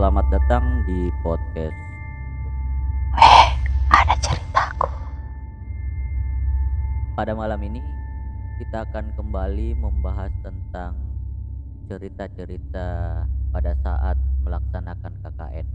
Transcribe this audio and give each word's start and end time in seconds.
Selamat 0.00 0.32
datang 0.32 0.64
di 0.88 1.12
podcast. 1.20 1.76
Weh, 3.12 3.48
ada 3.92 4.16
ceritaku. 4.16 4.88
Pada 7.12 7.36
malam 7.36 7.60
ini 7.60 7.84
kita 8.56 8.88
akan 8.88 9.12
kembali 9.12 9.76
membahas 9.76 10.32
tentang 10.40 10.96
cerita-cerita 11.84 12.88
pada 13.52 13.76
saat 13.84 14.16
melaksanakan 14.40 15.20
KKN. 15.20 15.68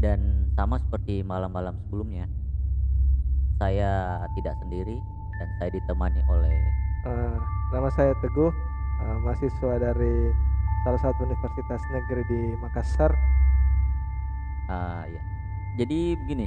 Dan 0.00 0.48
sama 0.56 0.80
seperti 0.80 1.20
malam-malam 1.20 1.76
sebelumnya, 1.84 2.32
saya 3.60 4.24
tidak 4.40 4.56
sendiri 4.64 4.96
dan 5.36 5.48
saya 5.60 5.68
ditemani 5.76 6.24
oleh 6.32 6.56
Eh, 7.12 7.36
nama 7.76 7.92
saya 7.92 8.16
Teguh, 8.24 8.56
eh, 9.04 9.16
mahasiswa 9.20 9.72
dari 9.84 10.47
salah 10.84 11.00
satu 11.00 11.26
universitas 11.26 11.82
negeri 11.90 12.22
di 12.28 12.40
Makassar. 12.58 13.12
ah 14.68 15.04
ya. 15.08 15.22
Jadi 15.78 16.14
begini. 16.18 16.46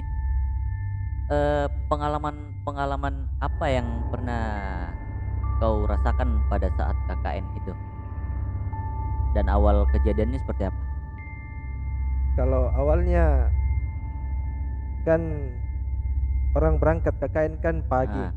Eh 1.31 1.67
pengalaman-pengalaman 1.87 3.27
apa 3.39 3.65
yang 3.71 3.87
pernah 4.11 4.43
kau 5.57 5.85
rasakan 5.87 6.41
pada 6.51 6.67
saat 6.75 6.97
KKN 7.07 7.45
itu? 7.57 7.73
Dan 9.31 9.47
awal 9.47 9.87
kejadiannya 9.89 10.37
seperti 10.41 10.67
apa? 10.67 10.81
Kalau 12.35 12.71
awalnya 12.75 13.47
kan 15.07 15.21
orang 16.53 16.75
berangkat 16.79 17.15
KKN 17.19 17.53
kan 17.63 17.75
pagi, 17.87 18.19
Ah, 18.19 18.31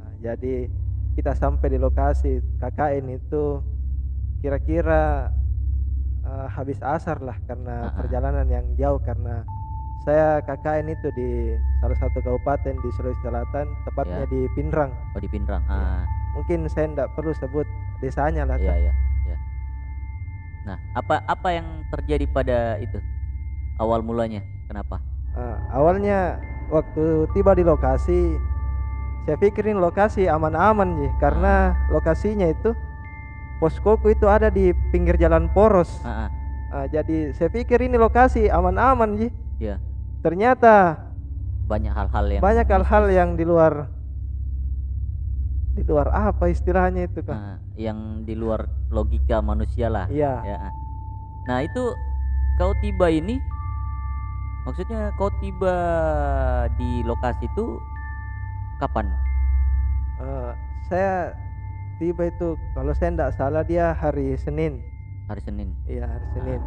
Nah, 0.00 0.12
jadi 0.20 0.68
kita 1.16 1.32
sampai 1.32 1.72
di 1.72 1.78
lokasi 1.80 2.42
KKN 2.60 3.06
itu 3.08 3.62
kira-kira 4.44 5.32
eh, 6.20 6.48
habis 6.50 6.76
asar 6.78 7.16
lah 7.18 7.40
karena 7.42 7.74
Ah, 7.80 7.88
ah. 7.88 7.92
perjalanan 7.96 8.44
yang 8.46 8.66
jauh 8.76 9.00
karena 9.00 9.40
saya 10.04 10.36
KKN 10.40 10.86
itu 10.90 11.08
di 11.10 11.30
salah 11.80 11.96
satu 11.96 12.20
kabupaten 12.20 12.76
di 12.76 12.88
Sulawesi 12.92 13.24
Selatan, 13.24 13.64
tepatnya 13.82 14.20
Ya. 14.20 14.28
di 14.28 14.40
Pinrang. 14.52 14.92
oh 14.92 15.18
di 15.18 15.28
Pinrang. 15.28 15.64
Ya. 15.64 15.72
Ah, 15.72 16.04
Mungkin 16.34 16.68
saya 16.68 16.86
tidak 16.86 17.08
perlu 17.12 17.32
sebut 17.32 17.64
desanya 17.98 18.44
lah. 18.44 18.58
iya 18.58 18.68
Kak. 18.68 18.78
iya. 18.78 18.92
Nah, 20.64 20.76
apa 20.92 21.20
apa 21.22 21.48
yang 21.50 21.64
terjadi 21.90 22.24
pada 22.26 22.58
itu? 22.78 22.96
Awal 23.76 24.00
mulanya 24.00 24.40
kenapa? 24.66 25.00
Ah, 25.32 25.56
awalnya 25.72 26.36
waktu 26.68 27.04
tiba 27.32 27.52
di 27.52 27.60
lokasi 27.60 28.36
saya 29.24 29.36
pikirin 29.36 29.76
lokasi 29.76 30.24
aman-aman 30.24 30.96
ji 30.96 31.08
karena 31.18 31.72
lokasinya 31.88 32.44
itu 32.46 32.72
poskoku 33.64 34.12
itu 34.12 34.28
ada 34.28 34.52
di 34.52 34.76
pinggir 34.92 35.16
jalan 35.16 35.48
poros. 35.48 36.04
Ah, 36.04 36.28
Ah, 36.74 36.90
jadi 36.90 37.30
saya 37.32 37.48
pikir 37.48 37.86
ini 37.86 37.94
lokasi 37.96 38.50
aman-aman 38.50 39.14
ji. 39.16 39.28
Iya. 39.62 39.78
Ternyata 40.20 40.98
banyak 41.64 41.94
hal-hal 41.94 42.24
yang 42.28 42.42
banyak 42.42 42.66
hal-hal 42.66 43.04
yang 43.08 43.30
di 43.38 43.44
luar 43.46 43.88
di 45.78 45.80
luar 45.86 46.10
apa 46.10 46.50
istilahnya 46.50 47.06
itu 47.08 47.22
kan? 47.22 47.38
Ah, 47.38 47.56
yang 47.78 48.26
di 48.26 48.34
luar 48.36 48.66
logika 48.90 49.38
manusia 49.40 49.86
lah. 49.88 50.10
Iya. 50.12 50.44
Ya. 50.44 50.58
Nah 51.46 51.62
itu 51.62 51.94
kau 52.58 52.74
tiba 52.82 53.06
ini, 53.08 53.38
maksudnya 54.66 55.14
kau 55.14 55.30
tiba 55.40 55.76
di 56.74 57.06
lokasi 57.06 57.46
itu 57.48 57.78
kapan? 58.82 59.14
Eh, 60.20 60.50
saya 60.90 61.32
tiba 61.96 62.22
itu 62.24 62.48
kalau 62.72 62.92
saya 62.92 63.10
tidak 63.10 63.30
salah 63.32 63.62
dia 63.62 63.92
hari 63.92 64.34
Senin. 64.36 64.82
Hari 65.24 65.40
Senin. 65.40 65.72
Iya 65.84 66.04
hari 66.06 66.26
Senin. 66.32 66.60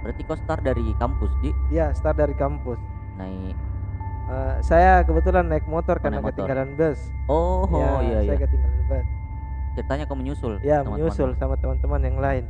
Berarti 0.00 0.22
kau 0.22 0.34
start 0.34 0.62
dari 0.62 0.82
kampus 0.96 1.30
di 1.40 1.50
Dia 1.68 1.90
start 1.92 2.16
dari 2.16 2.34
kampus. 2.34 2.78
naik. 3.12 3.54
Eh, 4.24 4.56
saya 4.62 5.02
kebetulan 5.02 5.44
naik 5.46 5.66
motor 5.66 5.98
karena 5.98 6.16
naik 6.16 6.24
motor. 6.24 6.42
ketinggalan 6.42 6.70
bus. 6.74 6.98
Oh, 7.26 7.68
Ya, 7.68 7.86
oh 7.88 8.00
iya 8.00 8.18
saya 8.18 8.24
iya. 8.24 8.36
ketinggalan 8.40 8.80
bus. 8.86 9.06
Ceritanya 9.72 10.04
kau 10.04 10.14
menyusul. 10.14 10.52
Ya 10.60 10.80
teman-teman. 10.80 10.92
menyusul 10.96 11.30
sama 11.34 11.54
teman-teman 11.56 12.00
yang 12.00 12.18
lain. 12.18 12.44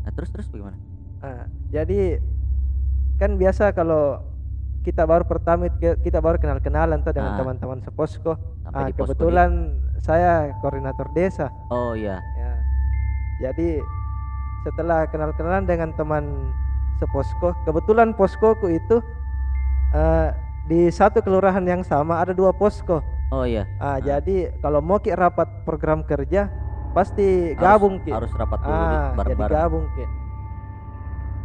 Nah 0.00 0.10
terus 0.10 0.30
terus 0.30 0.46
bagaimana? 0.46 0.78
Ah, 1.20 1.44
jadi 1.68 2.16
kan 3.16 3.36
biasa 3.36 3.70
kalau 3.70 4.24
kita 4.80 5.04
baru 5.04 5.22
pertama 5.22 5.68
kita 5.76 6.18
baru 6.18 6.40
kenal-kenalan 6.40 7.02
tuh 7.02 7.12
dengan 7.12 7.34
Ah. 7.34 7.38
teman-teman 7.38 7.78
seposko. 7.82 8.40
Sampai 8.62 8.82
Ah, 8.82 8.94
kebetulan 8.94 9.76
saya 10.00 10.32
koordinator 10.58 11.08
desa. 11.10 11.48
Oh 11.68 11.92
iya. 11.92 12.20
Ya. 12.34 12.52
Jadi 13.40 13.80
setelah 14.62 15.04
kenal-kenalan 15.06 15.64
dengan 15.64 15.92
teman 15.92 16.52
seposko, 16.96 17.56
kebetulan 17.62 18.12
poskoku 18.12 18.68
itu 18.68 19.00
eh, 19.90 20.28
di 20.62 20.88
satu 20.88 21.20
kelurahan 21.20 21.62
yang 21.62 21.80
sama 21.80 22.18
ada 22.18 22.30
dua 22.30 22.52
posko. 22.52 23.00
Oh 23.30 23.44
iya. 23.44 23.64
Ah, 23.76 23.94
Ah. 23.94 23.98
jadi 23.98 24.50
kalau 24.58 24.80
mau 24.80 24.98
ki 24.98 25.12
rapat 25.12 25.46
program 25.62 26.02
kerja 26.02 26.50
pasti 26.90 27.54
Harus- 27.54 27.58
gabung 27.58 27.94
ki. 28.00 28.10
Harus 28.10 28.32
rapat 28.32 28.58
dulu 28.58 28.68
di- 28.68 28.76
ah, 28.76 28.90
jadi 29.06 29.16
bareng-bareng. 29.16 29.54
gabung 29.56 29.86
ki. 29.90 30.04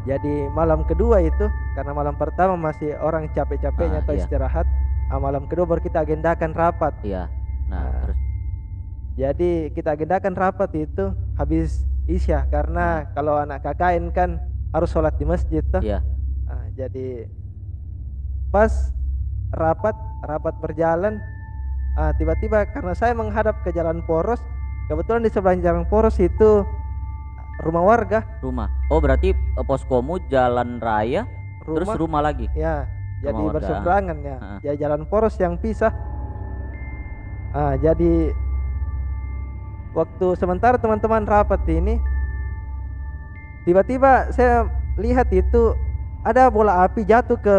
Jadi 0.05 0.33
malam 0.49 0.83
kedua 0.83 1.17
itu 1.19 1.45
karena 1.73 1.91
malam 1.91 2.13
pertama 2.13 2.53
masih 2.53 2.93
orang 2.99 3.25
capek-capeknya 3.27 3.99
Ah, 3.99 4.03
atau 4.03 4.13
iya. 4.13 4.21
istirahat, 4.21 4.65
ah, 5.09 5.17
malam 5.17 5.45
kedua 5.45 5.65
baru 5.65 5.81
kita 5.81 5.97
agendakan 5.99 6.53
rapat. 6.53 6.93
Iya. 7.01 7.25
Nah 7.65 7.79
Ah. 7.79 7.93
terus. 8.03 8.17
Jadi 9.15 9.71
kita 9.71 9.95
agendakan 9.95 10.35
rapat 10.35 10.69
itu 10.75 11.15
habis 11.33 11.87
isya 12.05 12.43
karena 12.45 13.07
kalau 13.15 13.39
anak 13.39 13.63
KKN 13.63 14.11
kan 14.11 14.37
harus 14.75 14.91
sholat 14.91 15.15
di 15.15 15.23
masjid 15.23 15.63
tuh. 15.65 15.79
Iya. 15.79 16.03
Ah, 16.45 16.67
jadi 16.75 17.25
pas 18.51 18.91
rapat 19.49 19.95
rapat 20.21 20.53
berjalan 20.59 21.17
ah, 21.95 22.11
tiba-tiba 22.13 22.67
karena 22.67 22.91
saya 22.91 23.15
menghadap 23.15 23.63
ke 23.63 23.71
jalan 23.71 24.03
poros 24.03 24.43
kebetulan 24.85 25.23
di 25.23 25.31
sebelah 25.31 25.55
jalan 25.57 25.87
poros 25.87 26.19
itu 26.19 26.67
rumah 27.63 27.81
warga 27.81 28.19
Rumah. 28.43 28.67
Oh 28.91 28.99
berarti 28.99 29.31
eh, 29.31 29.65
poskomu 29.65 30.19
jalan 30.27 30.77
raya, 30.77 31.23
terus 31.63 31.87
rumah 31.87 31.95
rumah 31.95 32.21
lagi. 32.21 32.51
ya 32.51 32.83
jadi 33.23 33.31
Rumah 33.31 33.53
berseberangan 33.55 34.17
ya 34.21 34.37
Ah. 34.37 34.59
ya 34.59 34.73
jalan 34.75 35.07
poros 35.07 35.39
yang 35.39 35.55
pisah 35.55 35.95
ah, 37.51 37.79
jadi 37.79 38.35
waktu 39.95 40.35
sementara 40.35 40.75
teman-teman 40.75 41.23
rapat 41.23 41.63
ini 41.65 41.97
tiba-tiba 43.63 44.29
saya 44.29 44.67
lihat 44.99 45.31
itu 45.31 45.73
ada 46.21 46.49
bola 46.49 46.85
api 46.85 47.01
jatuh 47.01 47.37
ke 47.37 47.57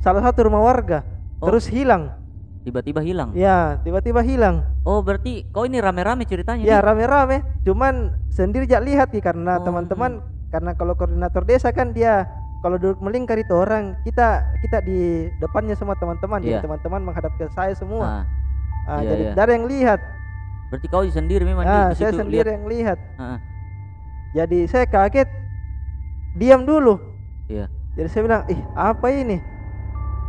salah 0.00 0.22
satu 0.22 0.46
rumah 0.46 0.62
warga 0.62 1.02
Oh. 1.36 1.52
terus 1.52 1.68
hilang. 1.68 2.16
Tiba-tiba 2.64 3.04
hilang. 3.04 3.28
ya 3.36 3.76
tiba-tiba 3.84 4.24
hilang. 4.24 4.64
Oh 4.82 5.04
berarti 5.04 5.44
kau 5.52 5.68
ini 5.68 5.78
rame-rame 5.78 6.24
ceritanya 6.24 6.64
ya 6.64 6.80
rame-rame. 6.80 7.44
Cuman 7.60 8.16
sendiri 8.32 8.64
jak 8.64 8.80
lihat 8.80 9.12
nih 9.12 9.20
karena 9.20 9.60
Oh, 9.60 9.62
teman-teman 9.62 10.24
karena 10.48 10.72
kalau 10.72 10.96
koordinator 10.96 11.44
desa 11.44 11.68
kan 11.70 11.92
dia 11.92 12.24
kalau 12.64 12.80
duduk 12.80 13.04
melingkar 13.04 13.36
itu 13.36 13.52
orang 13.52 14.00
kita 14.00 14.48
kita 14.64 14.80
di 14.80 15.28
depannya 15.36 15.76
semua 15.76 15.92
teman-teman. 15.94 16.40
Iya. 16.40 16.58
jadi 16.58 16.64
teman-teman 16.64 17.00
menghadap 17.04 17.32
ke 17.36 17.52
saya 17.52 17.76
semua. 17.76 18.02
Nah, 18.02 18.24
Ah, 18.88 19.02
iya, 19.04 19.08
jadi 19.12 19.20
iya. 19.20 19.30
tidak 19.36 19.44
ada 19.44 19.52
yang 19.52 19.66
lihat 19.68 20.00
berarti 20.66 20.86
kau 20.86 21.02
sendiri 21.04 21.42
memang 21.42 21.62
di- 21.62 21.70
ah 21.72 21.88
di 21.88 21.96
saya 21.96 22.10
situ 22.10 22.20
sendiri 22.20 22.42
lihat. 22.42 22.54
yang 22.54 22.64
lihat 22.66 22.98
Ah, 23.16 23.38
jadi 24.32 24.58
saya 24.66 24.84
kaget 24.84 25.28
diam 26.32 26.62
dulu 26.62 26.98
Iya. 27.46 27.70
jadi 27.94 28.08
saya 28.08 28.22
bilang 28.22 28.42
ih 28.46 28.60
apa 28.72 29.06
ini 29.08 29.38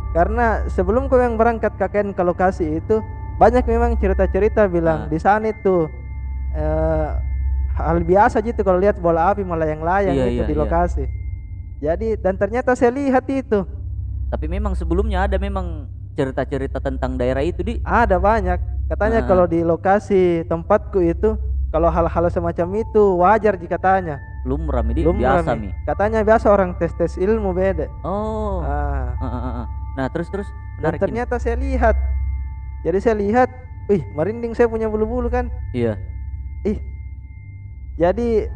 karena 0.08 0.46
sebelum 0.66 1.06
kau 1.06 1.16
yang 1.16 1.34
berangkat 1.34 1.74
KKN 1.74 2.10
ke 2.10 2.22
lokasi 2.22 2.78
itu 2.78 3.02
banyak 3.36 3.62
memang 3.62 3.94
cerita-cerita 3.94 4.66
bilang 4.66 5.04
Ah. 5.04 5.06
di 5.06 5.18
sana 5.18 5.46
itu 5.46 5.90
eh, 6.50 7.10
hal 7.74 7.98
biasa 8.00 8.40
gitu 8.40 8.60
kalau 8.60 8.76
lihat 8.76 8.96
bola 8.96 9.30
api 9.30 9.42
malah 9.42 9.66
yang 9.66 9.80
layang 9.80 10.10
Iya, 10.12 10.24
gitu 10.28 10.34
iya, 10.36 10.44
di 10.44 10.54
iya. 10.54 10.60
lokasi 10.60 11.04
jadi 11.78 12.08
dan 12.16 12.34
ternyata 12.34 12.72
saya 12.72 12.90
lihat 12.90 13.22
itu 13.26 13.62
Tapi 14.26 14.44
memang 14.44 14.72
sebelumnya 14.72 15.24
ada 15.24 15.36
memang 15.36 15.86
cerita-cerita 16.12 16.78
tentang 16.78 17.14
daerah 17.14 17.40
itu 17.40 17.62
di. 17.62 17.80
ada 17.80 18.18
banyak 18.18 18.60
katanya 18.88 19.20
Ah. 19.20 19.26
kalau 19.26 19.44
di 19.44 19.60
lokasi 19.60 20.22
tempatku 20.44 20.98
itu 20.98 21.36
kalau 21.68 21.86
hal-hal 21.86 22.24
semacam 22.28 22.66
itu 22.78 23.02
wajar 23.16 23.54
jika 23.54 23.76
tanya 23.76 24.16
Lumrah 24.42 24.80
mi 24.80 24.92
di 24.92 25.04
Lumrah 25.04 25.38
biasa 25.38 25.52
mi. 25.54 25.68
katanya 25.84 26.20
biasa 26.22 26.46
orang 26.48 26.72
tes 26.74 26.92
tes 26.94 27.16
ilmu 27.16 27.52
beda 27.52 27.86
Oh. 28.00 28.60
ah. 28.60 29.12
Ah, 29.12 29.26
ah, 29.26 29.36
ah, 29.38 29.54
ah. 29.60 29.66
Nah 29.94 30.06
terus 30.08 30.28
terus 30.28 30.48
dan 30.78 30.88
menarik 30.88 30.96
ini. 30.96 31.04
ternyata 31.04 31.34
saya 31.36 31.54
lihat 31.54 31.96
jadi 32.80 32.98
saya 32.98 33.16
lihat 33.16 33.48
wih 33.86 34.00
merinding 34.10 34.52
saya 34.52 34.66
punya 34.66 34.86
bulu-bulu 34.86 35.28
kan 35.28 35.52
Iya. 35.70 36.00
ih 36.64 36.78
jadi 37.94 38.48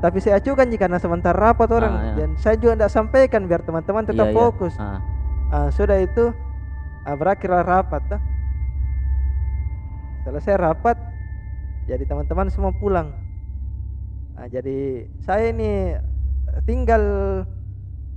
tapi 0.00 0.16
saya 0.18 0.36
acukan 0.36 0.64
jika 0.66 0.84
karena 0.86 0.96
sementara 0.96 1.36
rapat 1.36 1.68
orang 1.70 1.92
Ah, 1.92 2.02
iya. 2.02 2.14
dan 2.18 2.28
saya 2.34 2.56
juga 2.56 2.72
tidak 2.74 2.90
sampaikan 2.90 3.44
biar 3.44 3.60
teman-teman 3.60 4.02
tetap 4.02 4.26
Iya, 4.26 4.32
iya. 4.32 4.38
fokus 4.38 4.74
Ah, 4.76 5.00
Ah, 5.48 5.68
sudah 5.68 5.96
itu 5.96 6.30
ah, 7.02 7.14
berakhirlah 7.14 7.62
rapat 7.62 8.02
dah. 8.06 8.20
Selesai 10.24 10.54
rapat 10.60 10.96
jadi 11.88 12.04
teman-teman 12.04 12.48
semua 12.52 12.72
pulang 12.74 13.16
Ah, 14.40 14.48
jadi 14.48 15.04
saya 15.20 15.52
ini 15.52 15.92
tinggal 16.64 17.02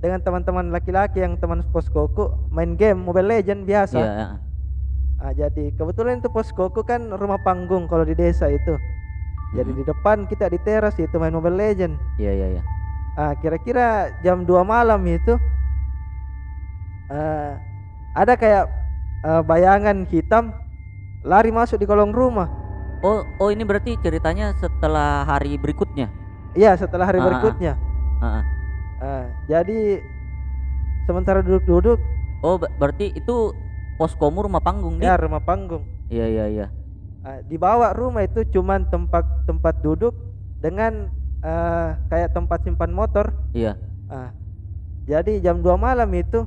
dengan 0.00 0.24
teman-teman 0.24 0.72
laki-laki 0.72 1.20
yang 1.20 1.36
teman 1.36 1.60
poskoku 1.68 2.48
main 2.48 2.78
game 2.80 2.96
Mobile 2.96 3.28
Legend 3.28 3.68
biasa. 3.68 3.98
Iya, 4.00 4.08
heeh. 4.08 4.38
Ah, 5.20 5.32
jadi 5.36 5.68
kebetulan 5.76 6.24
itu 6.24 6.32
poskoku 6.32 6.80
kan 6.80 7.12
rumah 7.12 7.36
panggung 7.44 7.84
kalau 7.84 8.08
di 8.08 8.16
desa 8.16 8.48
itu. 8.48 8.72
Jadi 9.52 9.68
Mhm. 9.68 9.78
di 9.78 9.84
depan 9.84 10.18
kita 10.24 10.48
di 10.48 10.56
teras 10.64 10.96
itu 10.96 11.12
main 11.20 11.34
Mobile 11.34 11.60
Legend. 11.60 12.00
Iya, 12.16 12.32
iya, 12.32 12.46
iya. 12.56 12.62
Ah, 13.20 13.36
kira-kira 13.36 14.16
jam 14.24 14.48
2 14.48 14.64
malam 14.64 15.04
itu 15.04 15.36
eh, 17.12 17.52
ada 18.16 18.32
kayak 18.32 18.64
eh, 19.28 19.42
bayangan 19.44 20.08
hitam 20.08 20.56
lari 21.24 21.50
masuk 21.50 21.80
di 21.80 21.88
kolong 21.88 22.12
rumah. 22.12 22.46
Oh, 23.00 23.24
oh 23.40 23.48
ini 23.52 23.64
berarti 23.64 23.96
ceritanya 24.00 24.52
setelah 24.60 25.24
hari 25.24 25.56
berikutnya. 25.56 26.08
Iya, 26.54 26.76
setelah 26.78 27.08
hari 27.08 27.18
Ah, 27.18 27.20
ah, 27.20 27.26
ah. 27.26 27.30
berikutnya. 27.32 27.72
Heeh. 28.20 28.42
Ah, 29.04 29.24
jadi 29.48 30.00
sementara 31.04 31.44
duduk-duduk 31.44 32.00
Oh, 32.44 32.60
berarti 32.60 33.08
itu 33.16 33.56
poskomu 33.96 34.44
rumah 34.44 34.60
panggung 34.60 35.00
ya 35.00 35.16
Dik? 35.16 35.24
rumah 35.24 35.40
panggung. 35.40 35.80
Iya, 36.12 36.28
iya, 36.28 36.44
iya. 36.52 36.66
Ah, 37.24 37.40
di 37.40 37.56
bawah 37.56 37.96
rumah 37.96 38.20
itu 38.20 38.44
cuman 38.52 38.84
tempat 38.92 39.24
tempat 39.48 39.80
duduk 39.80 40.12
dengan 40.60 41.08
eh, 41.40 41.88
kayak 42.12 42.36
tempat 42.36 42.60
simpan 42.68 42.92
motor. 42.92 43.32
Iya. 43.56 43.80
Ah, 44.12 44.28
jadi 45.08 45.40
jam 45.40 45.64
2 45.64 45.72
malam 45.80 46.12
itu 46.12 46.44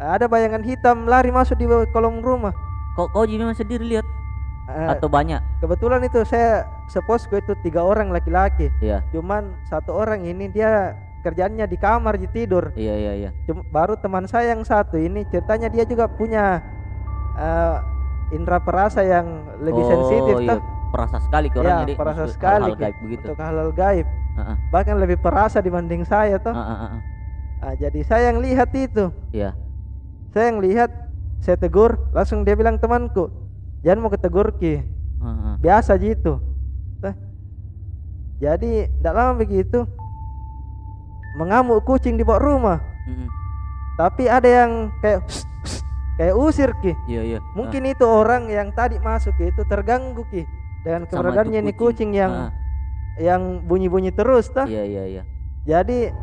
ah, 0.00 0.16
ada 0.16 0.24
bayangan 0.24 0.64
hitam 0.64 1.04
lari 1.04 1.28
masuk 1.28 1.60
di 1.60 1.68
kolong 1.92 2.24
rumah. 2.24 2.56
Kau 2.98 3.06
kau 3.06 3.22
jadi 3.22 3.46
memang 3.46 3.54
sendiri 3.54 3.86
lihat 3.86 4.02
Ah, 4.68 4.92
atau 4.92 5.08
banyak? 5.08 5.40
kebetulan 5.64 6.04
itu 6.04 6.20
saya 6.28 6.68
seposku 6.92 7.40
itu 7.40 7.56
tiga 7.64 7.80
orang 7.80 8.12
laki-laki. 8.12 8.68
Iya. 8.84 9.00
Cuman 9.14 9.56
satu 9.64 9.96
orang 9.96 10.28
ini 10.28 10.50
dia 10.52 10.92
kerjaannya 11.24 11.64
di 11.64 11.78
kamar 11.80 12.20
di 12.20 12.28
tidur. 12.28 12.74
Iya, 12.76 12.94
iya, 13.00 13.12
iya. 13.16 13.30
Cuma 13.48 13.64
baru 13.72 13.96
teman 13.96 14.28
saya 14.28 14.52
yang 14.52 14.60
satu 14.66 15.00
ini 15.00 15.24
ceritanya 15.32 15.72
dia 15.72 15.88
juga 15.88 16.04
punya 16.04 16.60
eh, 17.38 17.76
indera 18.36 18.60
perasa 18.60 19.00
yang 19.00 19.46
lebih 19.64 19.80
oh, 19.80 19.88
sensitif 19.88 20.36
iya. 20.44 20.50
tuh. 20.52 20.60
Perasa 20.92 21.16
sekali 21.24 21.48
ke 21.48 21.56
Ya, 21.56 21.62
orang 21.64 21.80
jadi 21.88 21.94
perasa 21.96 22.24
sekali 22.28 22.64
hal-hal 22.68 22.76
Ki, 22.76 22.82
gaib 22.84 22.96
begitu. 23.00 23.24
untuk 23.24 23.38
hal-hal 23.40 23.70
gaib. 23.72 24.06
Heeh. 24.36 24.56
Bahkan 24.68 24.96
lebih 25.00 25.16
perasa 25.22 25.58
dibanding 25.64 26.02
saya 26.04 26.36
tuh. 26.36 26.52
Heeh, 26.52 26.78
heeh. 26.84 27.00
Ah, 27.64 27.72
jadi 27.72 28.00
saya 28.04 28.36
yang 28.36 28.44
lihat 28.44 28.68
itu. 28.76 29.08
Iya. 29.32 29.56
Saya 30.36 30.52
yang 30.52 30.60
lihat, 30.60 30.92
saya 31.44 31.56
tegur, 31.56 31.96
langsung 32.10 32.42
dia 32.42 32.58
bilang 32.58 32.76
temanku, 32.76 33.30
jangan 33.86 33.98
mau 34.02 34.10
ketegur 34.10 34.54
ki, 34.58 34.82
biasa 35.62 35.94
gitu. 35.98 36.42
Jadi 38.38 38.86
tidak 38.86 39.14
lama 39.18 39.32
begitu, 39.34 39.82
mengamuk 41.34 41.82
kucing 41.82 42.14
di 42.14 42.22
bawah 42.22 42.38
rumah. 42.38 42.78
Tapi 43.98 44.30
ada 44.30 44.46
yang 44.46 44.94
kayak 45.02 45.26
kayak 46.14 46.34
usir 46.38 46.70
ki. 46.78 46.94
Iya, 47.10 47.22
iya. 47.34 47.38
Mungkin 47.58 47.82
itu 47.90 48.06
orang 48.06 48.46
yang 48.46 48.70
tadi 48.70 49.02
masuk 49.02 49.34
ki, 49.34 49.50
itu 49.50 49.66
terganggu 49.66 50.22
ki 50.30 50.46
dengan 50.86 51.10
keberadaannya 51.10 51.66
ini 51.66 51.74
kucing 51.74 52.14
yang 52.14 52.30
Heeh. 52.30 52.50
yang 53.26 53.66
bunyi-bunyi 53.66 54.14
terus 54.14 54.54
tuh. 54.54 54.70
Iya, 54.70 54.86
iya, 54.86 55.04
iya. 55.18 55.22
Jadi 55.66 56.14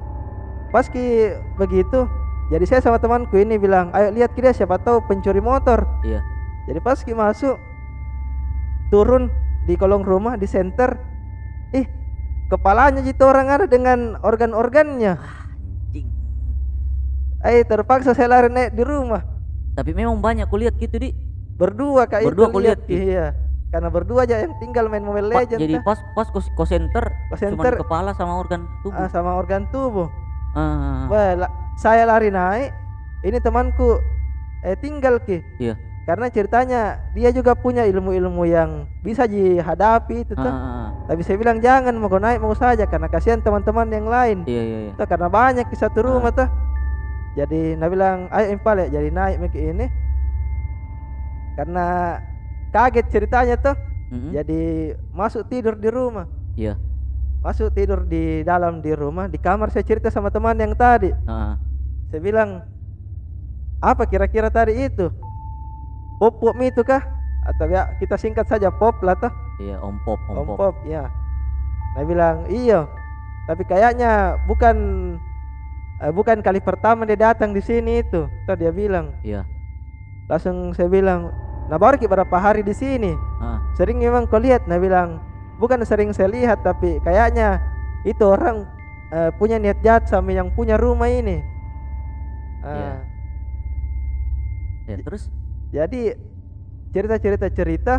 pas 0.72 0.88
ki 0.88 1.36
begitu, 1.60 2.08
jadi 2.46 2.66
saya 2.66 2.82
sama 2.82 2.98
temanku 2.98 3.36
ini 3.36 3.56
bilang, 3.56 3.90
ayo 3.92 4.10
lihat 4.10 4.32
ki 4.32 4.40
dia 4.40 4.54
siapa 4.54 4.78
tahu 4.78 5.02
pencuri 5.04 5.40
motor. 5.40 5.82
Iya. 6.02 6.22
Jadi 6.66 6.80
pas 6.80 6.98
ki 6.98 7.12
masuk 7.12 7.58
turun 8.88 9.34
di 9.66 9.74
kolong 9.74 10.02
rumah 10.02 10.38
di 10.38 10.46
center, 10.46 10.94
ih 11.72 11.86
kepalanya 12.48 13.02
gitu 13.02 13.26
orang 13.26 13.50
ada 13.50 13.66
dengan 13.66 14.18
organ-organnya. 14.22 15.18
Anjing. 15.18 16.08
Eh 17.42 17.62
terpaksa 17.62 18.14
saya 18.14 18.30
lari 18.30 18.50
naik 18.50 18.74
di 18.74 18.82
rumah 18.82 19.22
Tapi 19.74 19.94
memang 19.94 20.18
banyak 20.18 20.46
kulihat 20.48 20.78
gitu, 20.78 20.98
Di. 20.98 21.12
berdua 21.56 22.06
kak 22.06 22.24
Berdua 22.24 22.48
itu 22.48 22.54
kau 22.54 22.62
lihat, 22.62 22.80
Ki. 22.86 22.96
iya 22.96 23.28
karena 23.66 23.92
berdua 23.92 24.24
aja 24.24 24.40
yang 24.40 24.56
tinggal 24.56 24.88
main 24.88 25.04
Mobile 25.04 25.28
Pa- 25.30 25.44
Legends 25.44 25.60
jadi 25.60 25.84
pas 25.84 26.00
pas 26.16 26.32
kos, 26.32 26.48
kos 26.56 26.70
center, 26.72 27.12
cuman 27.28 27.36
center. 27.36 27.74
kepala 27.76 28.16
sama 28.16 28.40
organ 28.40 28.64
tubuh. 28.80 28.96
Ah, 28.96 29.12
sama 29.12 29.36
organ 29.36 29.68
tubuh. 29.68 30.08
Ah, 30.56 31.12
Wah, 31.12 31.32
la- 31.36 31.54
saya 31.75 32.07
lari 32.07 32.31
naik, 32.31 32.72
ini 33.24 33.38
temanku 33.39 34.00
eh 34.63 34.75
tinggal 34.80 35.19
ki. 35.22 35.44
Iya. 35.60 35.75
Karena 36.06 36.30
ceritanya 36.30 36.81
dia 37.18 37.33
juga 37.33 37.57
punya 37.57 37.81
ilmu-ilmu 37.89 38.45
yang 38.45 38.86
bisa 39.01 39.25
dihadapi 39.25 40.22
itu 40.22 40.38
ah, 40.38 40.44
tuh. 40.45 40.54
ah, 40.54 40.62
ah. 40.62 40.88
Tapi 41.10 41.22
saya 41.25 41.38
bilang 41.42 41.57
jangan 41.57 41.98
mau 41.98 42.13
naik 42.13 42.38
mau 42.38 42.54
saja 42.54 42.86
karena 42.86 43.10
kasihan 43.10 43.42
teman-teman 43.42 43.89
yang 43.89 44.06
lain. 44.06 44.38
Iya, 44.45 44.62
iya, 44.62 44.77
iya. 44.86 44.92
Tuh, 44.94 45.07
karena 45.10 45.27
banyak 45.33 45.66
di 45.66 45.77
satu 45.77 46.06
rumah 46.06 46.30
Ah. 46.30 46.45
tuh. 46.45 46.50
Jadi 47.36 47.75
Nah 47.75 47.89
bilang 47.92 48.30
ayo 48.31 48.54
impal 48.54 48.80
ya 48.86 48.88
jadi 49.01 49.10
naik 49.10 49.38
miki 49.42 49.60
ini. 49.60 49.89
Karena 51.57 52.18
kaget 52.69 53.06
ceritanya 53.10 53.56
tuh. 53.57 53.75
Mm-mm. 54.13 54.31
Jadi 54.31 54.94
masuk 55.10 55.50
tidur 55.50 55.74
di 55.74 55.89
rumah. 55.89 56.30
Iya. 56.54 56.77
Masuk 57.42 57.74
tidur 57.74 58.06
di 58.06 58.45
dalam 58.45 58.77
di 58.77 58.94
rumah 58.94 59.25
di 59.25 59.42
kamar 59.42 59.74
saya 59.74 59.81
cerita 59.81 60.13
sama 60.13 60.30
teman 60.30 60.54
yang 60.62 60.77
tadi. 60.77 61.10
Ah, 61.25 61.33
ah. 61.33 61.54
Saya 62.16 62.24
bilang 62.24 62.64
apa 63.84 64.08
kira-kira 64.08 64.48
tadi 64.48 64.88
itu? 64.88 65.12
Pop 66.16 66.40
pop 66.40 66.56
itu 66.64 66.80
kah? 66.80 67.04
Atau 67.44 67.68
ya 67.68 67.92
kita 68.00 68.16
singkat 68.16 68.48
saja 68.48 68.72
pop 68.72 69.04
lah 69.04 69.20
toh. 69.20 69.28
Iya, 69.60 69.84
om 69.84 70.00
pop, 70.08 70.16
om, 70.32 70.40
Om 70.40 70.48
pop. 70.48 70.56
pop 70.56 70.76
ya. 70.88 71.12
Nah 71.92 72.04
bilang 72.08 72.48
iya. 72.48 72.88
Tapi 73.52 73.68
kayaknya 73.68 74.40
bukan 74.48 74.76
eh, 76.00 76.12
bukan 76.16 76.40
kali 76.40 76.64
pertama 76.64 77.04
dia 77.04 77.20
datang 77.20 77.52
di 77.52 77.60
sini 77.60 78.00
itu. 78.00 78.32
Tuh 78.48 78.56
dia 78.56 78.72
bilang. 78.72 79.12
Iya. 79.20 79.44
Langsung 80.32 80.72
saya 80.72 80.88
bilang, 80.88 81.36
nah 81.68 81.76
baru 81.76 82.00
berapa 82.00 82.38
hari 82.40 82.64
di 82.64 82.72
sini? 82.72 83.12
Ah, 83.44 83.60
Sering 83.76 84.00
memang 84.00 84.24
kau 84.24 84.40
lihat? 84.40 84.72
Nah 84.72 84.80
bilang, 84.80 85.20
bukan 85.60 85.84
sering 85.84 86.16
saya 86.16 86.32
lihat 86.32 86.64
tapi 86.64 86.96
kayaknya 87.04 87.60
itu 88.08 88.24
orang 88.24 88.64
eh, 89.12 89.36
punya 89.36 89.60
niat 89.60 89.84
jahat 89.84 90.08
sama 90.08 90.32
yang 90.32 90.48
punya 90.56 90.80
rumah 90.80 91.12
ini. 91.12 91.44
Ah, 92.66 92.74
Iya. 92.74 92.94
ya 94.90 94.96
terus 95.06 95.30
Jadi 95.70 96.02
cerita-cerita 96.90 97.48
cerita 97.52 97.94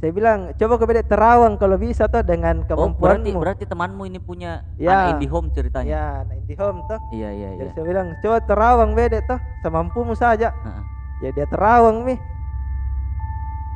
saya 0.00 0.16
bilang 0.16 0.56
coba 0.56 0.80
beda 0.80 1.04
terawang 1.04 1.60
kalau 1.60 1.76
bisa 1.76 2.08
tuh 2.08 2.24
dengan 2.24 2.64
Oh, 2.72 2.88
berarti 2.96 3.28
kemampuanmu. 3.28 3.36
berarti 3.36 3.64
temanmu 3.68 4.02
ini 4.08 4.16
punya 4.16 4.64
Ya. 4.80 5.04
anak 5.12 5.20
indie 5.20 5.28
home 5.28 5.52
ceritanya. 5.52 5.92
ya, 5.92 6.06
nah 6.24 6.40
di 6.40 6.54
home 6.56 6.80
tuh. 6.88 6.96
Iya, 7.12 7.28
iya, 7.36 7.48
Jadi 7.60 7.68
iya. 7.68 7.74
saya 7.76 7.84
bilang 7.84 8.08
coba 8.24 8.38
terawang 8.40 8.90
beda 8.96 9.20
tuh 9.28 9.36
semampumu 9.60 10.16
saja. 10.16 10.56
Ah, 10.64 10.80
ah. 10.80 10.84
Ya 11.20 11.36
dia 11.36 11.44
terawang 11.44 12.08
mi. 12.08 12.16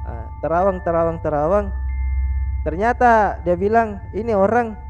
Ah, 0.08 0.24
terawang 0.40 0.80
terawang 0.80 1.18
terawang. 1.20 1.66
Ternyata 2.64 3.44
dia 3.44 3.56
bilang 3.60 4.00
ini 4.16 4.32
orang 4.32 4.80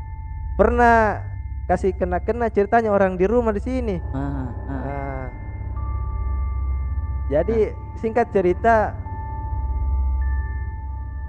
pernah 0.55 1.19
kasih 1.65 1.97
kena-kena 1.97 2.53
ceritanya 2.53 2.93
orang 2.93 3.17
di 3.17 3.25
rumah 3.25 3.53
di 3.57 3.63
sini. 3.63 3.97
Ah, 4.13 4.21
ah. 4.21 4.45
Nah, 4.69 5.27
jadi 7.33 7.73
singkat 7.97 8.29
cerita 8.37 8.93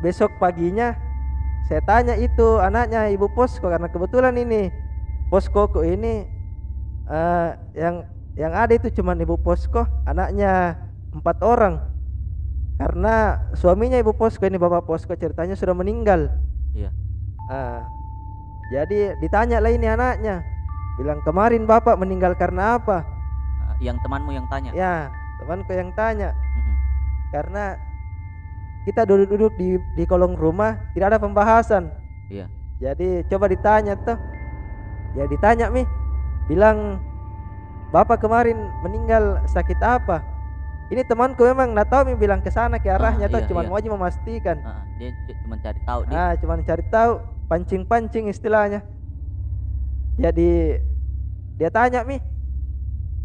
besok 0.03 0.35
paginya 0.37 0.93
saya 1.65 1.81
tanya 1.81 2.13
itu 2.19 2.61
anaknya 2.61 3.09
ibu 3.09 3.31
posko 3.31 3.71
karena 3.71 3.89
kebetulan 3.89 4.35
ini 4.37 4.69
poskoku 5.33 5.81
ini 5.81 6.27
eh, 7.09 7.49
yang 7.73 8.05
yang 8.35 8.53
ada 8.53 8.75
itu 8.75 8.91
cuman 8.91 9.17
ibu 9.23 9.39
posko 9.39 9.87
anaknya 10.05 10.77
empat 11.15 11.41
orang 11.41 11.79
karena 12.75 13.39
suaminya 13.55 13.95
ibu 13.97 14.11
posko 14.13 14.43
ini 14.45 14.59
bapak 14.59 14.83
posko 14.83 15.15
ceritanya 15.15 15.55
sudah 15.55 15.73
meninggal 15.73 16.27
Iya. 16.75 16.91
Ah, 17.47 17.87
jadi 18.67 19.15
ditanya 19.17 19.62
lah 19.62 19.69
ini 19.69 19.86
anaknya 19.86 20.41
bilang 20.95 21.19
kemarin 21.22 21.63
bapak 21.65 21.95
meninggal 22.00 22.34
karena 22.34 22.79
apa 22.79 23.03
Ah, 23.65 23.75
yang 23.81 23.98
temanmu 24.00 24.31
yang 24.31 24.45
tanya. 24.48 24.69
Ya, 24.72 25.10
temanku 25.41 25.74
yang 25.74 25.89
tanya 25.98 26.38
karena 27.34 27.75
kita 28.86 29.01
duduk-duduk 29.03 29.57
di 29.57 29.75
di 29.98 30.03
kolong 30.05 30.38
rumah 30.38 30.77
tidak 30.93 31.12
ada 31.12 31.19
pembahasan. 31.19 31.89
Iya. 32.29 32.45
Jadi 32.77 33.25
coba 33.27 33.50
ditanya 33.50 33.98
tuh. 33.98 34.15
Ya 35.17 35.25
ditanya 35.25 35.74
mi, 35.74 35.81
bilang 36.45 37.01
bapak 37.89 38.22
kemarin 38.22 38.55
meninggal 38.86 39.41
sakit 39.50 39.79
apa? 39.81 40.22
Ini 40.93 41.01
temanku 41.01 41.41
memang 41.41 41.74
nggak 41.74 41.89
tahu 41.89 42.01
mi 42.05 42.15
bilang 42.15 42.45
ke 42.45 42.53
sana 42.53 42.77
ke 42.77 42.86
arahnya 42.88 43.25
Ah, 43.25 43.34
tuh, 43.34 43.41
iya, 43.41 43.48
cuma 43.50 43.65
iya. 43.65 43.69
mau 43.74 43.79
aja 43.81 43.89
memastikan. 43.89 44.57
Ah, 44.62 44.86
dia 45.01 45.10
cuma 45.41 45.57
cari 45.57 45.79
tahu 45.81 46.00
dia. 46.05 46.13
Ah, 46.13 46.31
cuma 46.38 46.53
cari 46.62 46.84
tahu, 46.93 47.13
pancing-pancing 47.45 48.27
istilahnya. 48.27 48.81
Jadi 50.15 50.79
dia 51.55 51.69
tanya 51.69 52.03
mi, 52.03 52.19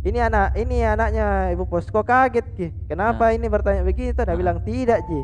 ini 0.02 0.18
anak 0.18 0.54
ini 0.54 0.82
anaknya 0.82 1.54
ibu 1.54 1.66
posko 1.66 2.02
kaget 2.02 2.46
ki, 2.54 2.66
kenapa 2.86 3.30
ini 3.30 3.46
bertanya 3.46 3.82
begitu? 3.82 4.18
Dia 4.18 4.34
Ah. 4.34 4.38
bilang 4.38 4.58
tidak 4.62 5.02
ji, 5.06 5.20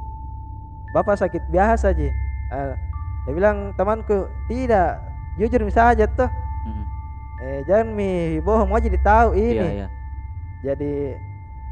bapak 0.95 1.19
sakit 1.19 1.43
biasa 1.51 1.91
ji. 1.93 2.07
Ah, 2.55 2.75
dia 3.27 3.33
bilang 3.35 3.75
temanku 3.75 4.31
tidak, 4.47 5.03
jujur 5.37 5.67
saja 5.71 6.07
tuh, 6.07 6.31
Mm-mm. 6.67 6.85
eh 7.43 7.59
jangan 7.67 7.89
mi 7.91 8.39
bohong 8.39 8.71
aja 8.71 8.87
ditahu 8.87 9.35
ini 9.35 9.83
iya. 9.83 9.89
jadi 10.63 11.19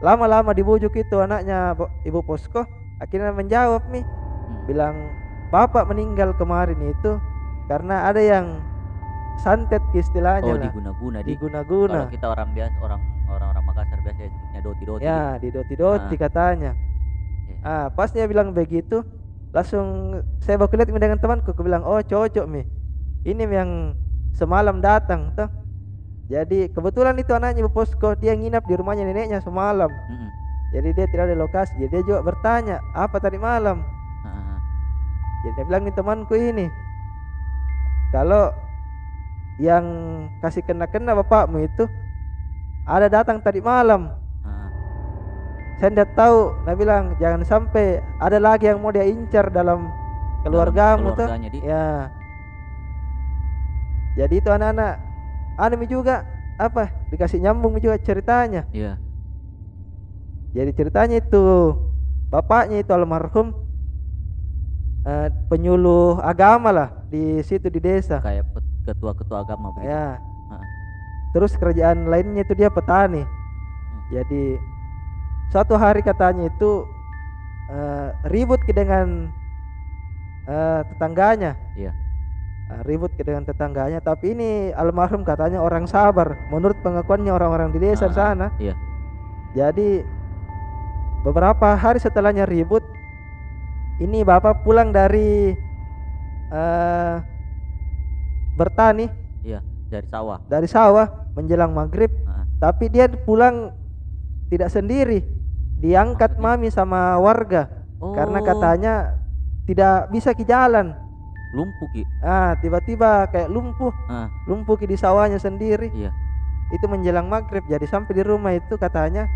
lama-lama 0.03 0.51
dibujuk 0.51 0.91
itu 0.93 1.17
anaknya 1.17 1.73
ibu 2.03 2.19
posko 2.21 2.67
akhirnya 2.99 3.31
menjawab 3.31 3.87
mi 3.89 4.03
Mm. 4.45 4.67
bilang 4.69 4.97
bapak 5.55 5.87
meninggal 5.87 6.35
kemarin 6.35 6.75
itu 6.85 7.23
karena 7.65 8.11
ada 8.11 8.19
yang 8.19 8.59
santet 9.37 9.83
istilahnya 9.93 10.47
Oh, 10.49 10.57
lah 10.57 10.67
diguna-guna 10.67 11.19
di. 11.21 11.27
diguna-guna 11.31 11.99
Kalau 12.01 12.11
kita 12.11 12.27
orang 12.29 12.49
biasa 12.51 12.77
orang 12.81 13.01
orang-orang 13.27 13.65
Makassar 13.65 13.99
biasa 14.01 14.21
sebutnya 14.25 14.61
doti-doti. 14.61 15.03
ya 15.03 15.21
didoti-doti 15.39 16.15
Ah. 16.15 16.21
katanya 16.21 16.73
Iya. 17.45 17.57
ah 17.63 17.87
pas 17.89 18.09
dia 18.09 18.25
bilang 18.25 18.51
begitu 18.51 19.03
langsung 19.51 19.87
saya 20.41 20.57
bawa 20.57 20.71
lihat 20.73 20.91
dengan 20.91 21.17
temanku 21.17 21.49
aku 21.49 21.63
bilang 21.63 21.83
oh 21.83 22.01
cocok 22.01 22.47
mi 22.47 22.67
ini 23.23 23.43
yang 23.45 23.95
semalam 24.33 24.79
datang 24.81 25.31
tuh 25.33 25.47
jadi 26.25 26.67
kebetulan 26.69 27.15
itu 27.15 27.31
anaknya 27.31 27.69
posko 27.69 28.17
dia 28.17 28.33
nginap 28.33 28.65
di 28.65 28.75
rumahnya 28.75 29.05
neneknya 29.05 29.39
semalam 29.39 29.87
Mm-mm. 29.87 30.29
jadi 30.73 30.89
dia 30.91 31.07
tidak 31.07 31.25
ada 31.29 31.37
lokasi 31.39 31.71
jadi 31.77 31.91
dia 31.93 32.03
juga 32.05 32.21
bertanya 32.25 32.77
apa 32.93 33.17
tadi 33.17 33.37
malam 33.37 33.85
jadi 35.45 35.61
dia 35.61 35.65
bilang 35.69 35.85
nih 35.85 35.93
temanku 35.93 36.35
ini. 36.41 36.67
Kalau 38.09 38.49
yang 39.61 39.85
kasih 40.41 40.65
kena-kena 40.65 41.13
bapakmu 41.13 41.61
itu 41.61 41.85
ada 42.89 43.13
datang 43.13 43.45
tadi 43.45 43.61
malam. 43.61 44.09
Ah. 44.41 44.73
saya 45.77 45.93
tidak 45.93 46.17
tahu. 46.17 46.57
Dia 46.65 46.75
bilang 46.81 47.05
jangan 47.21 47.45
sampai 47.45 48.01
ada 48.17 48.41
lagi 48.41 48.73
yang 48.73 48.81
mau 48.81 48.89
dia 48.89 49.05
incar 49.05 49.53
dalam 49.53 49.93
keluargamu 50.49 51.13
tuh. 51.13 51.29
Di. 51.29 51.61
ya. 51.61 52.09
Jadi 54.17 54.35
itu 54.41 54.49
anak-anak 54.49 54.95
anime 55.61 55.85
juga. 55.85 56.25
Apa? 56.57 56.89
Dikasih 57.13 57.43
nyambung 57.43 57.77
juga 57.83 58.01
ceritanya. 58.01 58.65
Iya. 58.73 58.97
jadi 60.55 60.71
ceritanya 60.71 61.19
itu 61.19 61.75
bapaknya 62.31 62.79
itu 62.79 62.95
almarhum 62.95 63.64
eh, 65.05 65.29
penyuluh 65.47 66.19
agama 66.19 66.69
lah 66.69 66.89
di 67.07 67.41
situ 67.41 67.69
di 67.69 67.79
desa 67.79 68.19
Kayak 68.19 68.49
ketua-ketua 68.85 69.41
agama 69.41 69.73
begitu. 69.73 69.89
ya 69.89 70.17
Ah. 70.45 70.61
terus 71.33 71.57
kerjaan 71.57 72.05
lainnya 72.05 72.41
itu 72.41 72.53
dia 72.53 72.69
petani 72.69 73.25
jadi 74.09 74.61
suatu 75.49 75.75
hari 75.75 76.01
katanya 76.01 76.47
itu 76.47 76.85
eh, 77.67 78.09
ribut 78.27 78.61
ke 78.61 78.73
dengan 78.73 79.33
eh, 80.45 80.81
tetangganya 80.87 81.57
Iya. 81.75 81.93
Ribut 82.83 83.13
ke 83.13 83.21
dengan 83.21 83.45
tetangganya 83.45 84.01
tapi 84.01 84.33
ini 84.33 84.73
almarhum 84.73 85.21
katanya 85.21 85.61
orang 85.61 85.85
sabar 85.85 86.33
menurut 86.49 86.77
pengakuannya 86.81 87.29
orang-orang 87.29 87.71
di 87.71 87.79
desa 87.79 88.09
Ah, 88.09 88.13
sana 88.13 88.47
Iya. 88.57 88.73
jadi 89.55 90.05
beberapa 91.23 91.73
hari 91.73 91.97
setelahnya 91.99 92.45
ribut 92.45 92.85
ini 93.99 94.23
bapak 94.23 94.63
pulang 94.63 94.91
dari 94.91 95.55
eh 96.51 97.17
bertani 98.55 99.07
Iya, 99.43 99.61
dari 99.91 100.07
sawah. 100.07 100.39
dari 100.47 100.65
sawah 100.65 101.07
menjelang 101.35 101.75
maghrib. 101.75 102.09
Ah, 102.25 102.47
tapi 102.59 102.89
dia 102.89 103.11
pulang 103.11 103.75
tidak 104.49 104.71
sendiri. 104.71 105.21
Diangkat 105.79 106.39
Maksudnya? 106.39 106.57
mami 106.57 106.69
sama 106.71 107.19
warga. 107.19 107.69
Karena 108.01 108.39
Oh, 108.41 108.45
katanya 108.45 108.95
tidak 109.67 110.09
bisa 110.09 110.33
ke 110.33 110.45
jalan. 110.45 110.95
Lumpuh 111.55 111.87
Ki. 111.93 112.03
ah 112.21 112.57
tiba-tiba 112.59 113.29
kayak 113.29 113.47
lumpuh. 113.47 113.93
Ah, 114.07 114.27
lumpuh 114.47 114.75
ki 114.75 114.87
di 114.87 114.97
sawahnya 114.97 115.39
sendiri. 115.39 115.91
Iya. 115.93 116.11
itu 116.73 116.89
menjelang 116.89 117.29
maghrib 117.29 117.61
jadi 117.69 117.85
sampai 117.85 118.17
di 118.17 118.25
rumah 118.25 118.51
itu 118.51 118.75
katanya 118.81 119.29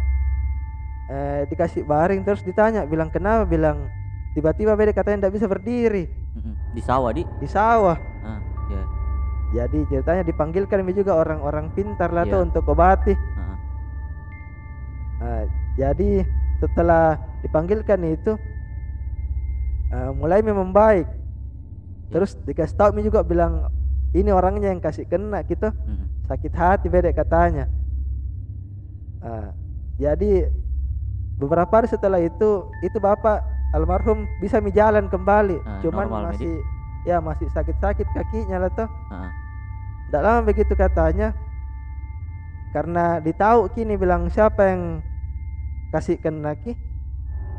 eh, 1.06 1.44
dikasih 1.44 1.84
baring 1.84 2.24
terus 2.24 2.40
ditanya 2.40 2.82
bilang 2.82 3.12
kenapa? 3.12 3.44
Bilang 3.44 3.92
tiba-tiba 4.32 4.72
beda 4.72 4.92
katanya 4.92 5.26
tidak 5.26 5.34
bisa 5.34 5.46
berdiri. 5.46 6.04
Di 6.70 6.80
sawah, 6.80 7.10
Di. 7.10 7.24
di 7.38 7.48
sawah 7.48 7.96
Ah, 8.22 8.38
iya. 8.68 8.82
jadi 9.50 9.78
ceritanya 9.88 10.22
dipanggilkan 10.22 10.84
juga 10.92 11.16
orang-orang 11.16 11.72
pintar 11.72 12.12
lah 12.12 12.22
tuh 12.22 12.38
Iya. 12.38 12.46
untuk 12.46 12.64
obati 12.68 13.14
Ah, 13.16 13.40
ah. 13.42 13.56
Nah, 15.18 15.42
jadi 15.74 16.22
setelah 16.58 17.16
dipanggilkan 17.40 17.98
itu 18.06 18.32
eh, 19.88 20.10
mulai 20.12 20.44
memang 20.44 20.70
baik 20.70 21.08
terus 22.08 22.36
dikasih 22.40 22.76
tahu 22.76 22.90
mi 22.92 23.02
juga 23.02 23.20
bilang 23.20 23.68
ini 24.10 24.28
orangnya 24.28 24.68
yang 24.68 24.80
kasih 24.80 25.04
kena 25.04 25.42
gitu 25.42 25.68
Mm-mm. 25.68 26.06
sakit 26.24 26.52
hati 26.52 26.86
beda 26.86 27.10
katanya 27.10 27.66
Ah, 29.18 29.50
jadi 29.98 30.46
beberapa 31.34 31.72
hari 31.72 31.90
setelah 31.90 32.22
itu 32.22 32.48
itu 32.80 32.98
bapak 32.98 33.42
almarhum 33.70 34.24
bisa 34.38 34.58
mi 34.58 34.70
jalan 34.70 35.08
kembali. 35.08 35.60
Ah, 35.62 35.80
cuman 35.80 36.06
masih 36.32 36.60
ya 37.04 37.20
masih 37.20 37.48
sakit-sakit 37.50 38.04
kakinya 38.10 38.58
lah 38.58 38.70
tuh 38.72 38.88
Ah, 39.08 39.26
ah. 39.26 39.30
tidak 40.08 40.22
lama 40.24 40.40
begitu 40.44 40.72
katanya 40.72 41.32
karena 42.70 43.18
ditahu 43.18 43.72
kini 43.72 43.96
bilang 43.96 44.28
siapa 44.28 44.60
yang 44.68 44.82
kasih 45.88 46.20
kena 46.20 46.52
ki 46.54 46.76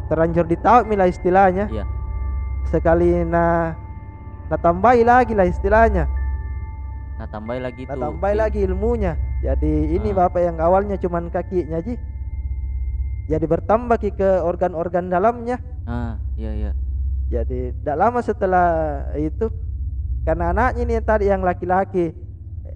terlanjur 0.05 0.45
ditahu 0.45 0.85
mila 0.85 1.05
istilahnya. 1.05 1.69
Iya. 1.69 1.85
sekali 2.67 3.25
na 3.25 3.73
na 4.45 4.57
tambahi 4.57 5.01
lagi 5.01 5.33
lah 5.33 5.45
istilahnya. 5.45 6.05
Nah, 7.17 7.27
tambah 7.27 7.57
lagi 7.57 7.83
na 7.89 7.97
tambahi 7.97 8.35
lagi 8.37 8.59
ilmunya. 8.61 9.17
Jadi 9.41 9.91
ini 9.91 10.13
Ah. 10.13 10.25
bapak 10.25 10.41
yang 10.43 10.57
awalnya 10.61 10.95
cuman 10.95 11.33
kakinya 11.33 11.81
ji 11.81 11.97
jadi 13.29 13.45
bertambah 13.45 13.95
ki 13.95 14.11
ke 14.11 14.41
organ-organ 14.41 15.05
dalamnya 15.05 15.61
Ah, 15.85 16.17
iya 16.33 16.49
iya. 16.51 16.71
jadi 17.29 17.71
tidak 17.71 17.95
lama 17.95 18.19
setelah 18.19 18.67
itu 19.13 19.53
karena 20.21 20.49
anaknya 20.49 20.81
ini 20.83 20.93
tadi 20.99 21.25
yang 21.25 21.39
laki-laki 21.39 22.09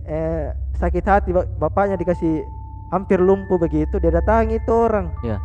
eh, 0.03 0.45
sakit 0.73 1.03
hati 1.03 1.29
ba- 1.29 1.49
bapaknya 1.59 1.93
dikasih 1.95 2.45
hampir 2.89 3.17
lumpuh 3.17 3.57
begitu 3.57 3.97
dia 3.97 4.13
datangi 4.13 4.57
itu 4.57 4.69
orang 4.71 5.09
Iya. 5.21 5.37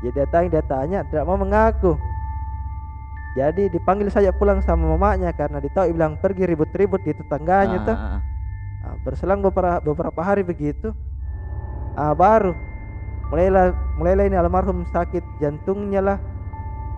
dia 0.00 0.12
datangi 0.16 0.48
dia 0.48 0.64
tanya 0.64 1.04
tidak 1.04 1.24
mau 1.24 1.36
mengaku 1.36 2.00
jadi 3.34 3.68
dipanggil 3.68 4.08
saja 4.08 4.32
pulang 4.32 4.58
sama 4.58 4.88
mamanya 4.88 5.30
karena 5.30 5.60
ditahu 5.60 5.92
bilang 5.92 6.16
pergi 6.16 6.42
ribut-ribut 6.44 7.00
di 7.00 7.12
tetangganya 7.14 7.78
Ah, 7.78 7.84
tuh 7.84 7.96
ah, 7.96 8.08
ah. 8.10 8.20
Ah, 8.80 8.94
berselang 8.98 9.40
beberapa 9.40 9.78
beberapa 9.78 10.20
hari 10.20 10.42
begitu 10.42 10.90
ah 11.94 12.14
baru 12.14 12.56
mulailah 13.28 13.64
mulailah 13.94 14.24
ini 14.24 14.36
almarhum 14.36 14.88
sakit 14.88 15.20
jantungnya 15.36 16.00
lah 16.00 16.18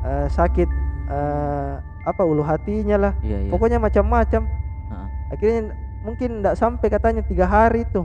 eh, 0.02 0.26
sakit 0.26 0.68
eh, 1.06 1.72
apa 2.00 2.22
ulu 2.22 2.40
hatinya 2.40 2.96
lah 2.96 3.12
Iya 3.20 3.44
iya. 3.44 3.50
pokoknya 3.50 3.78
macam-macam 3.78 4.46
akhirnya 5.30 5.74
mungkin 6.00 6.40
tidak 6.40 6.54
sampai 6.54 6.86
katanya 6.88 7.22
tiga 7.22 7.44
hari 7.44 7.84
itu 7.84 8.02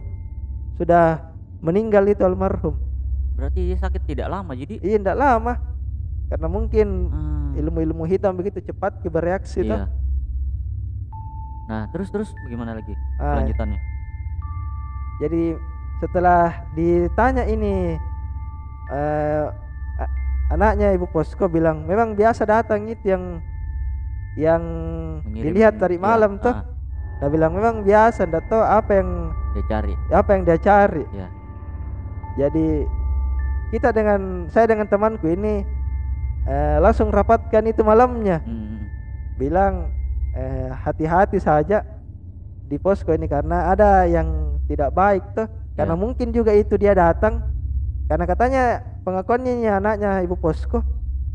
sudah 0.75 1.31
meninggal 1.59 2.05
itu 2.05 2.21
almarhum 2.21 2.75
Berarti 3.35 3.67
dia 3.67 3.77
sakit 3.77 4.05
tidak 4.05 4.27
lama 4.27 4.53
jadi. 4.53 4.79
iya 4.79 4.95
tidak 4.95 5.15
lama 5.15 5.53
karena 6.25 6.47
mungkin 6.47 6.87
Ah, 7.09 7.49
ilmu-ilmu 7.55 8.03
hitam 8.03 8.33
begitu 8.33 8.59
cepat 8.59 8.99
bereaksi 9.01 9.63
Iya. 9.63 9.87
Nah, 11.65 11.89
terus 11.89 12.09
terus 12.09 12.29
bagaimana 12.45 12.77
lagi 12.77 12.93
Ah, 13.17 13.39
kelanjutannya? 13.39 13.79
jadi 15.17 15.43
setelah 15.97 16.67
ditanya 16.75 17.47
ini 17.47 17.95
a- 18.87 20.11
anaknya 20.49 20.91
ibu 20.91 21.05
posko 21.05 21.45
bilang 21.45 21.83
memang 21.83 22.13
biasa 22.13 22.43
datang 22.43 22.85
itu 22.85 23.05
yang 23.07 23.41
yang 24.35 24.61
Mengirim- 25.23 25.43
dilihat 25.47 25.73
tadi 25.75 25.95
iya, 25.95 26.03
malam 26.03 26.37
tuh 26.37 26.51
ah, 26.51 26.63
dia 27.17 27.29
bilang 27.29 27.51
memang 27.51 27.81
biasa 27.81 28.25
ndak 28.25 28.45
tahu 28.45 28.59
apa 28.59 28.91
yang 28.93 29.09
dia 29.51 29.63
cari. 29.65 29.93
apa 30.09 30.29
yang 30.29 30.43
dia 30.43 30.59
cari 30.59 31.03
Iya. 31.09 31.27
jadi 32.37 32.67
kita 33.71 33.89
dengan 33.89 34.21
saya 34.47 34.67
dengan 34.67 34.85
temanku 34.85 35.25
ini 35.25 35.63
eh, 36.43 36.77
langsung 36.77 37.09
rapatkan 37.09 37.63
itu 37.63 37.81
malamnya 37.81 38.43
Mm, 38.43 38.51
mm, 38.51 38.67
mm. 38.67 38.81
bilang 39.35 39.73
eh, 40.31 40.69
hati-hati 40.69 41.39
saja 41.39 41.81
di 42.61 42.75
posko 42.75 43.09
ini 43.09 43.25
karena 43.25 43.71
ada 43.71 44.03
yang 44.03 44.27
tidak 44.65 44.91
baik 44.91 45.23
tuh 45.31 45.47
karena 45.73 45.95
Ya. 45.95 46.01
mungkin 46.01 46.27
juga 46.29 46.51
itu 46.51 46.75
dia 46.75 46.91
datang 46.91 47.39
karena 48.05 48.25
katanya 48.25 48.63
pengakuannya 49.01 49.51
ini 49.55 49.67
anaknya 49.67 50.21
ibu 50.21 50.35
posko 50.35 50.81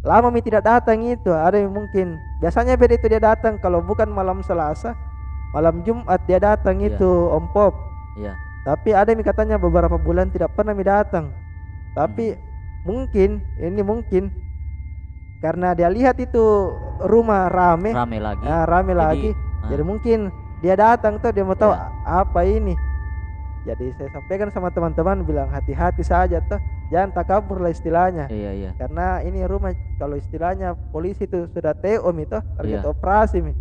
lama 0.00 0.30
mi 0.30 0.40
tidak 0.40 0.62
datang 0.62 1.02
itu 1.02 1.28
ada 1.28 1.54
yang 1.54 1.70
mungkin 1.70 2.14
biasanya 2.38 2.74
beda 2.74 2.94
itu 2.94 3.06
dia 3.06 3.20
datang 3.20 3.58
kalau 3.58 3.78
bukan 3.80 4.08
malam 4.08 4.40
Selasa 4.40 4.94
malam 5.50 5.82
Jumat 5.82 6.22
dia 6.24 6.38
datang 6.38 6.78
Iya. 6.78 6.94
itu 6.94 7.10
Om 7.28 7.46
Pop 7.50 7.74
Iya. 8.16 8.32
tapi 8.62 8.90
ada 8.90 9.10
yang 9.10 9.20
katanya 9.20 9.56
beberapa 9.56 9.96
bulan 9.96 10.28
tidak 10.28 10.54
pernah 10.54 10.72
mi 10.72 10.82
datang 10.82 11.34
tapi 11.92 12.38
mungkin 12.80 13.42
ini 13.56 13.82
mungkin 13.82 14.30
karena 15.38 15.72
dia 15.72 15.88
lihat 15.88 16.16
itu 16.16 16.72
rumah 17.02 17.48
rame 17.48 17.90
Rame 17.90 18.18
lagi. 18.18 18.44
ah, 18.44 18.64
rame 18.64 18.92
Jadi, 18.92 19.00
lagi 19.00 19.30
ah, 19.32 19.68
jadi 19.68 19.82
mungkin 19.82 20.18
dia 20.60 20.76
datang 20.76 21.16
tuh 21.16 21.28
dia 21.28 21.42
mau 21.42 21.52
tahu 21.54 21.72
Iya. 21.72 21.88
apa 22.04 22.40
ini 22.42 22.72
jadi 23.66 23.86
saya 23.96 24.08
sampaikan 24.12 24.48
sama 24.48 24.72
teman-teman 24.72 25.20
bilang 25.22 25.48
hati-hati 25.52 26.00
saja 26.00 26.40
tuh 26.40 26.58
jangan 26.88 27.12
takabur 27.12 27.60
lah 27.60 27.70
istilahnya 27.70 28.26
Iya 28.32 28.50
iya. 28.56 28.70
karena 28.80 29.20
ini 29.22 29.44
rumah 29.44 29.72
kalau 30.00 30.16
istilahnya 30.16 30.72
polisi 30.92 31.28
itu 31.28 31.46
sudah 31.52 31.76
TO 31.76 32.10
toh 32.24 32.42
target 32.56 32.80
Iya. 32.80 32.90
operasi 32.90 33.38
mi 33.44 33.52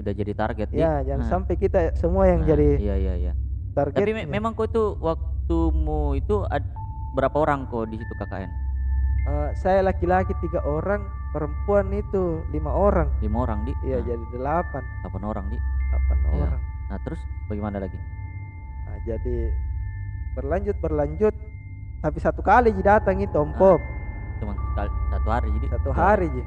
Sudah 0.00 0.12
jadi 0.16 0.32
target 0.32 0.68
ya 0.72 1.04
jangan 1.04 1.20
Nah, 1.22 1.28
sampai 1.28 1.54
kita 1.60 1.80
semua 1.94 2.24
yang 2.26 2.42
nah, 2.42 2.48
jadi 2.48 2.68
Iya 2.80 2.94
iya 2.96 3.14
iya. 3.20 3.32
target 3.76 4.00
Tapi 4.02 4.12
me- 4.16 4.28
memang 4.28 4.52
kau 4.56 4.64
itu 4.64 4.96
waktumu 4.98 6.16
itu 6.16 6.42
ad- 6.48 6.72
berapa 7.12 7.36
orang 7.36 7.68
kau 7.68 7.84
di 7.84 8.00
situ 8.00 8.12
KKN? 8.16 8.50
Eh, 9.22 9.50
saya 9.54 9.86
laki-laki 9.86 10.34
tiga 10.42 10.58
orang 10.66 11.06
perempuan 11.30 11.86
itu 11.94 12.42
lima 12.50 12.74
orang 12.74 13.06
Lima 13.22 13.38
orang 13.46 13.62
di. 13.68 13.72
iya 13.86 14.02
Nah, 14.02 14.06
jadi 14.10 14.24
delapan 14.34 14.82
delapan 15.04 15.22
orang 15.28 15.46
di. 15.52 15.58
delapan 15.60 16.18
Iya. 16.32 16.46
orang 16.48 16.62
Nah 16.90 16.98
terus 17.00 17.20
bagaimana 17.48 17.78
lagi? 17.80 17.96
Nah, 19.02 19.18
jadi 19.18 19.36
berlanjut 20.32 20.76
berlanjut 20.78 21.34
tapi 21.98 22.18
satu 22.18 22.38
kali 22.40 22.70
ji 22.70 22.80
datang 22.80 23.18
itu 23.18 23.34
om 23.34 23.50
Pop 23.52 23.82
Cuma 24.38 24.54
satu 25.08 25.28
hari 25.28 25.50
jadi. 25.52 25.66
satu 25.72 25.90
hari 25.90 26.26
ji 26.28 26.42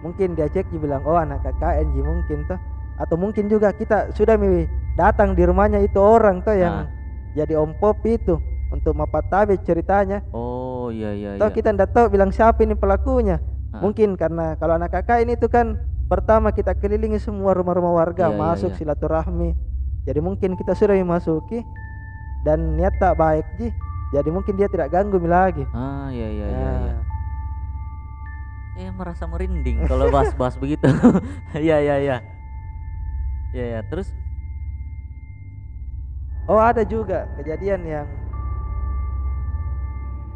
mungkin 0.00 0.32
dia 0.32 0.46
cek 0.46 0.68
ji 0.68 0.76
bilang 0.76 1.00
oh 1.02 1.16
anak 1.16 1.40
KKN 1.42 1.86
ji 1.90 2.00
mungkin 2.00 2.38
tuh 2.44 2.60
atau 2.94 3.16
mungkin 3.16 3.48
juga 3.48 3.72
kita 3.72 4.12
sudah 4.12 4.36
mi 4.36 4.68
datang 4.94 5.32
di 5.32 5.42
rumahnya 5.42 5.80
itu 5.80 5.96
orang 5.96 6.40
tuh 6.40 6.54
yang 6.54 6.84
Nah. 6.84 6.88
jadi 7.34 7.56
om 7.56 7.72
Pop 7.74 8.04
itu 8.04 8.36
untuk 8.68 8.92
mapatabe 8.92 9.56
ceritanya 9.58 10.20
Oh 10.30 10.88
iya 10.88 11.10
iya 11.10 11.28
Toh 11.34 11.48
iya. 11.48 11.54
kita 11.54 11.72
ndak 11.72 11.90
tahu 11.90 12.06
bilang 12.10 12.28
siapa 12.28 12.60
ini 12.60 12.74
pelakunya 12.74 13.40
Ah. 13.70 13.80
mungkin 13.80 14.14
karena 14.14 14.54
kalau 14.54 14.76
anak 14.76 14.92
KKN 14.94 15.34
itu 15.34 15.48
kan 15.48 15.74
pertama 16.04 16.48
kita 16.48 16.76
kelilingi 16.76 17.16
semua 17.16 17.50
rumah-rumah 17.52 17.96
warga 17.96 18.28
Iya, 18.28 18.30
iya, 18.30 18.38
masuk 18.38 18.70
iya. 18.70 18.78
silaturahmi 18.78 19.50
jadi 20.04 20.20
mungkin 20.20 20.54
kita 20.54 20.72
sudah 20.72 20.94
memasuki 20.94 21.64
dan 22.44 22.76
niat 22.76 22.92
tak 22.96 23.16
baik 23.16 23.44
ji 23.56 23.72
jadi 24.12 24.28
mungkin 24.28 24.54
dia 24.54 24.68
tidak 24.68 24.92
ganggu 24.92 25.18
lagi 25.20 25.64
Ah 25.72 26.06
iya 26.08 26.28
iya 26.28 26.46
iya. 26.46 26.60
Nah, 26.60 26.78
iya. 26.78 26.96
Eh 28.74 28.90
merasa 28.90 29.24
merinding 29.24 29.86
kalau 29.86 30.06
bahas-bahas 30.14 30.54
begitu. 30.54 30.86
Iya 31.56 31.78
iya 31.80 31.96
iya. 31.98 32.16
Iya 33.50 33.64
iya. 33.64 33.80
Terus 33.86 34.10
oh 36.44 36.58
ada 36.58 36.84
juga 36.84 37.26
kejadian 37.34 37.82
yang 37.82 38.06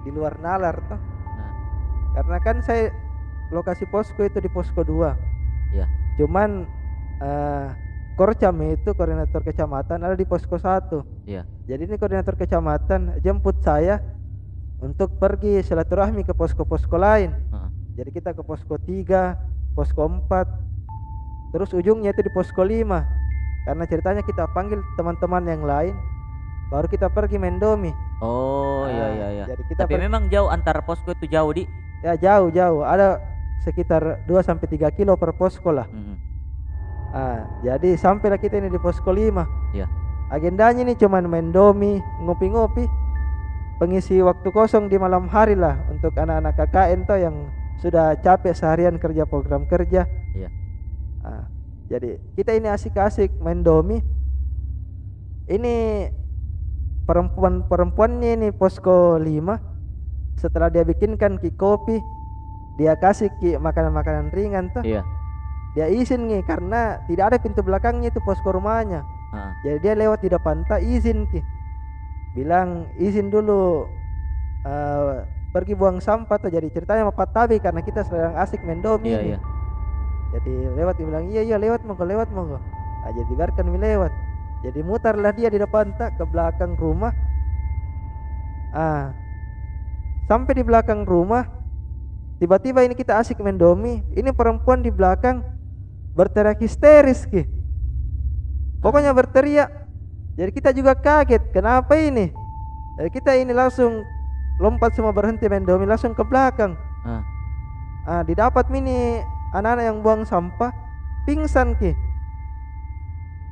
di 0.00 0.10
luar 0.10 0.40
nalar 0.40 0.80
toh 0.88 0.96
Nah. 1.28 1.52
karena 2.16 2.38
kan 2.40 2.56
saya 2.64 2.88
lokasi 3.50 3.84
posko 3.84 4.24
itu 4.24 4.40
di 4.40 4.48
posko 4.48 4.80
2 4.80 5.76
Iya. 5.76 5.86
cuman 6.16 6.64
eh 7.20 7.68
Korcam 8.16 8.58
itu 8.66 8.90
koordinator 8.94 9.44
kecamatan 9.44 10.02
ada 10.02 10.16
di 10.16 10.24
posko 10.24 10.56
1 10.56 11.28
Iya. 11.28 11.44
Jadi 11.68 11.84
ini 11.84 12.00
koordinator 12.00 12.32
kecamatan 12.32 13.20
jemput 13.20 13.60
saya 13.60 14.00
untuk 14.80 15.20
pergi 15.20 15.60
silaturahmi 15.60 16.24
ke 16.24 16.32
posko-posko 16.32 16.96
lain. 16.96 17.28
Heeh. 17.28 17.68
Jadi 18.00 18.10
kita 18.14 18.32
ke 18.32 18.40
posko 18.40 18.80
3, 18.80 19.36
posko 19.76 20.00
4, 20.00 21.52
terus 21.52 21.68
ujungnya 21.76 22.16
itu 22.16 22.24
di 22.24 22.32
posko 22.32 22.64
5. 22.64 23.68
Karena 23.68 23.84
ceritanya 23.84 24.24
kita 24.24 24.48
panggil 24.56 24.80
teman-teman 24.96 25.44
yang 25.44 25.60
lain, 25.60 25.92
baru 26.72 26.88
kita 26.88 27.12
pergi 27.12 27.36
Mendomi. 27.36 27.92
Oh 28.24 28.88
iya 28.88 29.04
Ah, 29.04 29.10
iya 29.12 29.28
iya. 29.28 29.44
Jadi 29.52 29.62
kita 29.68 29.84
Tapi 29.84 30.00
memang 30.00 30.32
jauh 30.32 30.48
antar 30.48 30.80
posko 30.88 31.12
itu 31.12 31.28
jauh 31.28 31.52
di. 31.52 31.68
ya 31.98 32.14
jauh-jauh, 32.14 32.86
ada 32.86 33.18
sekitar 33.60 34.22
2 34.24 34.40
sampai 34.40 34.70
3 34.70 34.88
kilo 34.94 35.18
per 35.18 35.34
posko 35.36 35.68
lah. 35.68 35.84
Mm-mm. 35.90 36.16
Ah, 37.12 37.44
jadi 37.60 37.98
sampailah 37.98 38.38
kita 38.40 38.56
ini 38.56 38.72
di 38.72 38.80
posko 38.80 39.10
5. 39.12 39.44
Iya. 39.76 39.84
Agendanya 40.28 40.84
ini 40.84 40.92
cuman 40.92 41.24
main 41.24 41.48
domi, 41.48 41.96
ngopi-ngopi, 42.20 42.84
pengisi 43.80 44.20
waktu 44.20 44.48
kosong 44.52 44.92
di 44.92 45.00
malam 45.00 45.24
hari 45.24 45.56
lah 45.56 45.80
untuk 45.88 46.12
anak-anak 46.20 46.52
KKN 46.52 47.00
tuh 47.08 47.16
yang 47.16 47.36
sudah 47.80 48.12
capek 48.20 48.52
seharian 48.52 49.00
kerja 49.00 49.24
program 49.24 49.64
kerja. 49.64 50.04
Iya. 50.36 50.50
Ah, 51.24 51.48
jadi 51.88 52.20
kita 52.36 52.52
ini 52.52 52.68
asik-asik 52.68 53.40
main 53.40 53.64
domi. 53.64 54.04
Ini 55.48 55.76
perempuan-perempuannya 57.08 58.36
ini 58.36 58.48
posko 58.52 59.16
5 59.16 59.24
setelah 60.36 60.68
dia 60.68 60.84
bikinkan 60.84 61.40
ki 61.40 61.56
kopi 61.56 61.96
dia 62.76 62.94
kasih 63.00 63.32
ki 63.40 63.56
makanan-makanan 63.56 64.28
ringan 64.28 64.68
tuh 64.76 64.84
Iya. 64.84 65.02
dia 65.72 65.88
izin 65.88 66.28
nih 66.28 66.44
karena 66.44 67.00
tidak 67.08 67.32
ada 67.32 67.36
pintu 67.40 67.64
belakangnya 67.64 68.12
itu 68.12 68.20
posko 68.20 68.52
rumahnya 68.52 69.08
Heeh. 69.28 69.52
jadi 69.60 69.76
dia 69.84 69.92
lewat 69.92 70.24
di 70.24 70.28
depan 70.32 70.64
tak 70.64 70.80
izin 70.80 71.28
ki. 71.28 71.40
Bilang 72.32 72.88
izin 72.96 73.28
dulu 73.28 73.84
eh, 74.64 75.20
pergi 75.52 75.76
buang 75.76 76.00
sampah 76.00 76.40
tuh. 76.40 76.48
Jadi 76.48 76.72
ceritanya 76.72 77.04
sama 77.04 77.12
Pak 77.12 77.28
Tabi 77.36 77.56
karena 77.60 77.84
kita 77.84 78.04
sedang 78.08 78.36
asik 78.40 78.64
main 78.64 78.80
domi 78.80 79.12
Iya 79.12 79.36
iya. 79.36 79.38
jadi 80.28 80.76
lewat 80.76 81.00
dia 81.00 81.06
bilang 81.08 81.24
iya 81.32 81.40
iya 81.40 81.56
lewat 81.56 81.88
monggo 81.88 82.04
lewat 82.04 82.28
monggo 82.36 82.60
nah, 83.04 83.10
jadi 83.12 83.32
biarkan 83.32 83.64
mi 83.68 83.80
lewat. 83.80 84.12
Jadi 84.58 84.80
mutarlah 84.82 85.30
dia 85.30 85.48
di 85.52 85.58
depan 85.60 85.94
tak 85.94 86.18
ke 86.18 86.24
belakang 86.24 86.74
rumah. 86.76 87.12
Ah 88.72 89.12
sampai 90.28 90.60
di 90.60 90.64
belakang 90.64 91.08
rumah 91.08 91.48
tiba-tiba 92.36 92.84
ini 92.84 92.96
kita 92.96 93.20
asik 93.20 93.40
main 93.44 93.60
domi. 93.60 94.00
Ini 94.16 94.32
perempuan 94.32 94.80
di 94.80 94.88
belakang 94.88 95.44
berteriak 96.16 96.60
histeris 96.60 97.28
ki 97.28 97.57
pokoknya 98.82 99.12
berteriak. 99.14 99.70
Jadi 100.38 100.50
kita 100.54 100.70
juga 100.70 100.94
kaget 100.94 101.50
kenapa 101.50 101.98
ini? 101.98 102.30
Jadi 102.98 103.10
kita 103.10 103.34
ini 103.34 103.50
langsung 103.50 104.06
lompat 104.58 104.94
semua 104.94 105.10
berhenti 105.10 105.46
main 105.50 105.66
domi 105.66 105.86
langsung 105.86 106.14
ke 106.14 106.22
belakang. 106.22 106.78
Ah. 107.02 107.22
ah 108.06 108.22
didapat 108.22 108.70
mini 108.70 109.22
anak-anak 109.54 109.84
yang 109.86 109.98
buang 110.02 110.22
sampah. 110.22 110.70
Pingsan 111.26 111.74
ki. 111.78 111.92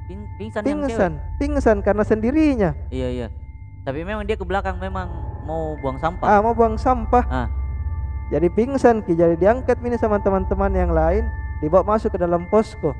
Ping- 0.06 0.30
pingsan 0.38 0.62
pingsan 0.62 1.12
pingsan 1.42 1.76
karena 1.82 2.06
sendirinya. 2.06 2.70
Iya 2.94 3.08
iya. 3.10 3.26
Tapi 3.82 4.02
memang 4.06 4.26
dia 4.26 4.38
ke 4.38 4.46
belakang 4.46 4.78
memang 4.78 5.10
mau 5.46 5.74
buang 5.82 5.98
sampah. 5.98 6.26
ah 6.26 6.38
mau 6.42 6.54
buang 6.54 6.78
sampah. 6.78 7.24
Ah. 7.26 7.48
jadi 8.30 8.46
pingsan 8.50 9.02
ki. 9.02 9.18
Jadi 9.18 9.34
diangkat 9.42 9.82
mini 9.82 9.98
sama 9.98 10.22
teman-teman 10.22 10.70
yang 10.70 10.94
lain 10.94 11.26
dibawa 11.58 11.98
masuk 11.98 12.14
ke 12.14 12.18
dalam 12.18 12.46
posko 12.50 12.94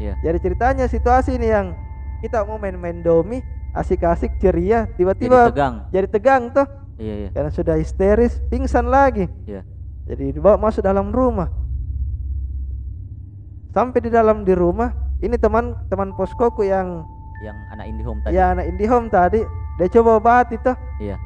Iya. 0.00 0.14
jadi 0.18 0.38
ceritanya 0.40 0.84
situasi 0.86 1.36
ini 1.36 1.46
yang 1.46 1.76
kita 2.18 2.40
mau 2.42 2.56
main-main 2.56 3.00
domi 3.00 3.44
asik-asik 3.70 4.34
ceria 4.36 4.84
Jadi 4.86 4.96
tiba-tiba 4.96 5.52
tegang. 5.52 5.74
jadi 5.88 6.06
tegang 6.08 6.42
tuh 6.50 6.66
Iya 6.96 7.14
iya. 7.16 7.28
karena 7.30 7.50
sudah 7.50 7.76
histeris 7.76 8.40
pingsan 8.48 8.88
lagi 8.88 9.28
Iya. 9.44 9.62
jadi 10.04 10.32
dibawa 10.32 10.56
masuk 10.58 10.80
dalam 10.80 11.08
rumah 11.08 11.52
sampai 13.70 14.00
di 14.00 14.10
dalam 14.10 14.42
di 14.42 14.52
rumah 14.52 14.90
ini 15.20 15.36
teman 15.36 15.76
teman 15.86 16.10
poskoku 16.12 16.64
yang 16.64 17.04
Yang 17.40 17.56
anak 17.70 17.84
IndiHome 17.86 18.20
tadi. 18.20 18.32
ya 18.34 18.44
anak 18.52 18.66
IndiHome 18.66 19.08
tadi 19.08 19.40
dia 19.76 19.88
coba 19.90 20.10
obati 20.16 20.56
tuh 20.58 20.76
Iya. 20.98 21.16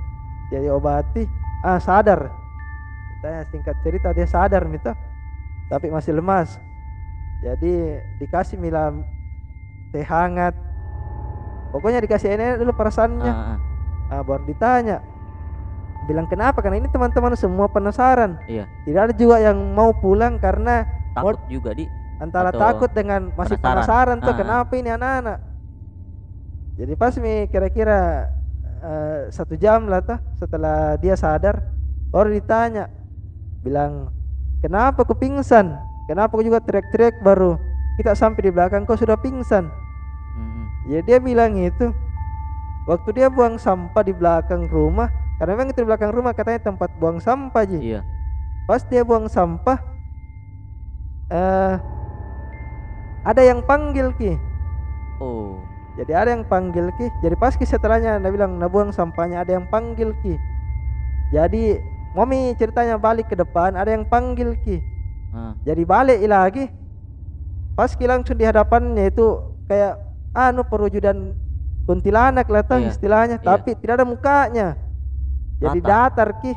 jadi 0.51 0.69
obati 0.69 1.25
ah 1.63 1.79
sadar 1.79 2.31
Tanya 3.19 3.41
singkat 3.49 3.81
cerita 3.81 4.13
dia 4.13 4.29
sadar 4.29 4.69
mito 4.69 4.93
tapi 5.67 5.89
masih 5.89 6.13
lemas 6.13 6.61
jadi 7.45 8.01
dikasih 8.25 8.57
mila 8.57 8.89
teh 9.93 10.01
hangat. 10.01 10.57
Pokoknya 11.77 12.01
dikasih 12.01 12.33
ini 12.33 12.57
dulu 12.57 12.73
perasaannya. 12.73 13.33
Ah, 14.09 14.23
baru 14.25 14.49
ditanya. 14.49 15.05
Bilang 16.09 16.25
kenapa? 16.25 16.65
Karena 16.65 16.81
ini 16.81 16.89
teman-teman 16.89 17.37
semua 17.37 17.69
penasaran. 17.69 18.41
Iya. 18.49 18.65
tidak 18.89 19.01
ada 19.11 19.15
juga 19.17 19.37
yang 19.45 19.57
mau 19.77 19.93
pulang 19.93 20.41
karena 20.41 20.89
Takut 21.13 21.37
juga 21.47 21.77
di. 21.77 21.85
antara 22.23 22.55
takut 22.55 22.89
dengan 22.95 23.29
masih 23.37 23.59
penasaran, 23.61 24.19
penasaran. 24.21 24.25
tuh 24.25 24.33
Ah. 24.33 24.39
kenapa 24.39 24.73
ini 24.81 24.91
anak-anak? 24.95 25.39
Jadi 26.75 26.93
pas 26.97 27.15
mi 27.21 27.47
kira-kira 27.53 28.31
eh, 28.81 29.21
satu 29.29 29.55
jam 29.55 29.85
lah 29.87 30.01
tuh 30.01 30.17
setelah 30.41 30.97
dia 30.97 31.13
sadar 31.19 31.61
baru 32.09 32.33
ditanya. 32.33 32.89
Bilang 33.61 34.09
kenapa 34.65 35.05
kau 35.05 35.17
pingsan 35.17 35.77
kenapa 36.05 36.37
kau 36.37 36.45
juga 36.45 36.61
teriak-teriak 36.61 37.21
baru 37.25 37.57
kita 37.95 38.13
sampai 38.19 38.41
di 38.43 38.51
belakang 38.51 38.83
kau 38.83 38.99
sudah 38.99 39.15
pingsan. 39.15 39.71
Mm-mm. 40.35 40.67
ya 40.91 40.99
dia 41.03 41.19
bilang 41.23 41.55
itu. 41.55 41.95
Waktu 42.85 43.17
dia 43.17 43.33
buang 43.33 43.57
sampah 43.57 44.05
di 44.05 44.13
belakang 44.13 44.69
rumah 44.69 45.09
karena 45.41 45.57
memang 45.57 45.73
itu 45.73 45.81
di 45.81 45.89
belakang 45.89 46.13
rumah 46.13 46.37
katanya 46.37 46.69
tempat 46.69 46.93
buang 47.01 47.23
sampah 47.23 47.65
ji. 47.65 47.95
Iya. 47.95 48.01
pas 48.65 48.81
dia 48.89 49.05
buang 49.05 49.29
sampah 49.29 49.77
eh 51.29 51.77
ada 53.25 53.43
yang 53.45 53.65
panggil 53.65 54.13
ki. 54.17 54.37
Oh. 55.21 55.61
jadi 55.97 56.13
ada 56.13 56.31
yang 56.37 56.45
panggil 56.45 56.93
ki. 57.01 57.09
Jadi 57.25 57.35
pas 57.41 57.57
ki 57.57 57.65
setelahnya 57.65 58.21
dia 58.21 58.31
bilang 58.35 58.61
nah 58.61 58.69
buang 58.69 58.93
sampahnya 58.93 59.47
ada 59.47 59.57
yang 59.57 59.65
panggil 59.71 60.13
ki. 60.21 60.37
Jadi 61.33 61.81
mami 62.13 62.53
ceritanya 62.61 63.01
balik 63.01 63.33
ke 63.33 63.37
depan 63.39 63.75
ada 63.75 63.91
yang 63.91 64.05
panggil 64.05 64.55
ki 64.61 64.94
Jadi 65.67 65.83
balik 65.83 66.19
lagi 66.31 66.65
pas 67.75 67.91
langsung 67.99 68.39
di 68.39 68.47
hadapannya 68.47 69.11
itu 69.11 69.43
kayak 69.67 69.99
anu 70.31 70.63
perwujudan 70.63 71.35
kuntilanak 71.85 72.47
lah 72.49 72.65
Iya, 72.65 72.91
istilahnya, 72.91 73.37
iya. 73.39 73.45
tapi 73.45 73.77
tidak 73.77 74.01
ada 74.01 74.07
mukanya. 74.07 74.69
Jadi 75.61 75.79
Rata. 75.83 75.89
datar 75.91 76.29
ki. 76.41 76.53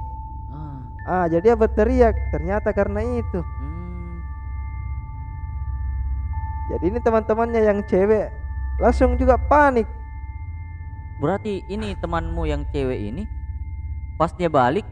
Ah. 0.53 0.79
Ah, 1.05 1.25
jadi 1.27 1.53
dia 1.53 1.55
berteriak. 1.55 2.15
Ternyata 2.33 2.69
karena 2.71 3.01
itu. 3.03 3.39
Hmm. 3.39 4.17
Jadi 6.71 6.83
ini 6.91 6.99
teman-temannya 6.99 7.61
yang 7.63 7.79
cewek 7.87 8.27
langsung 8.81 9.15
juga 9.15 9.39
panik. 9.39 9.87
Berarti 11.17 11.65
ini 11.65 11.97
temanmu 11.97 12.45
yang 12.45 12.61
cewek 12.69 12.99
ini 13.09 13.25
pas 14.17 14.33
dia 14.33 14.49
balik 14.49 14.85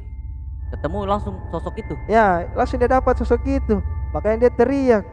ketemu 0.75 0.99
langsung 1.07 1.39
sosok 1.49 1.79
itu. 1.79 1.95
Ya, 2.11 2.51
langsung 2.51 2.77
dia 2.77 2.91
dapat 2.91 3.15
sosok 3.15 3.41
itu. 3.47 3.79
Makanya 4.11 4.47
dia 4.47 4.51
teriak. 4.51 5.03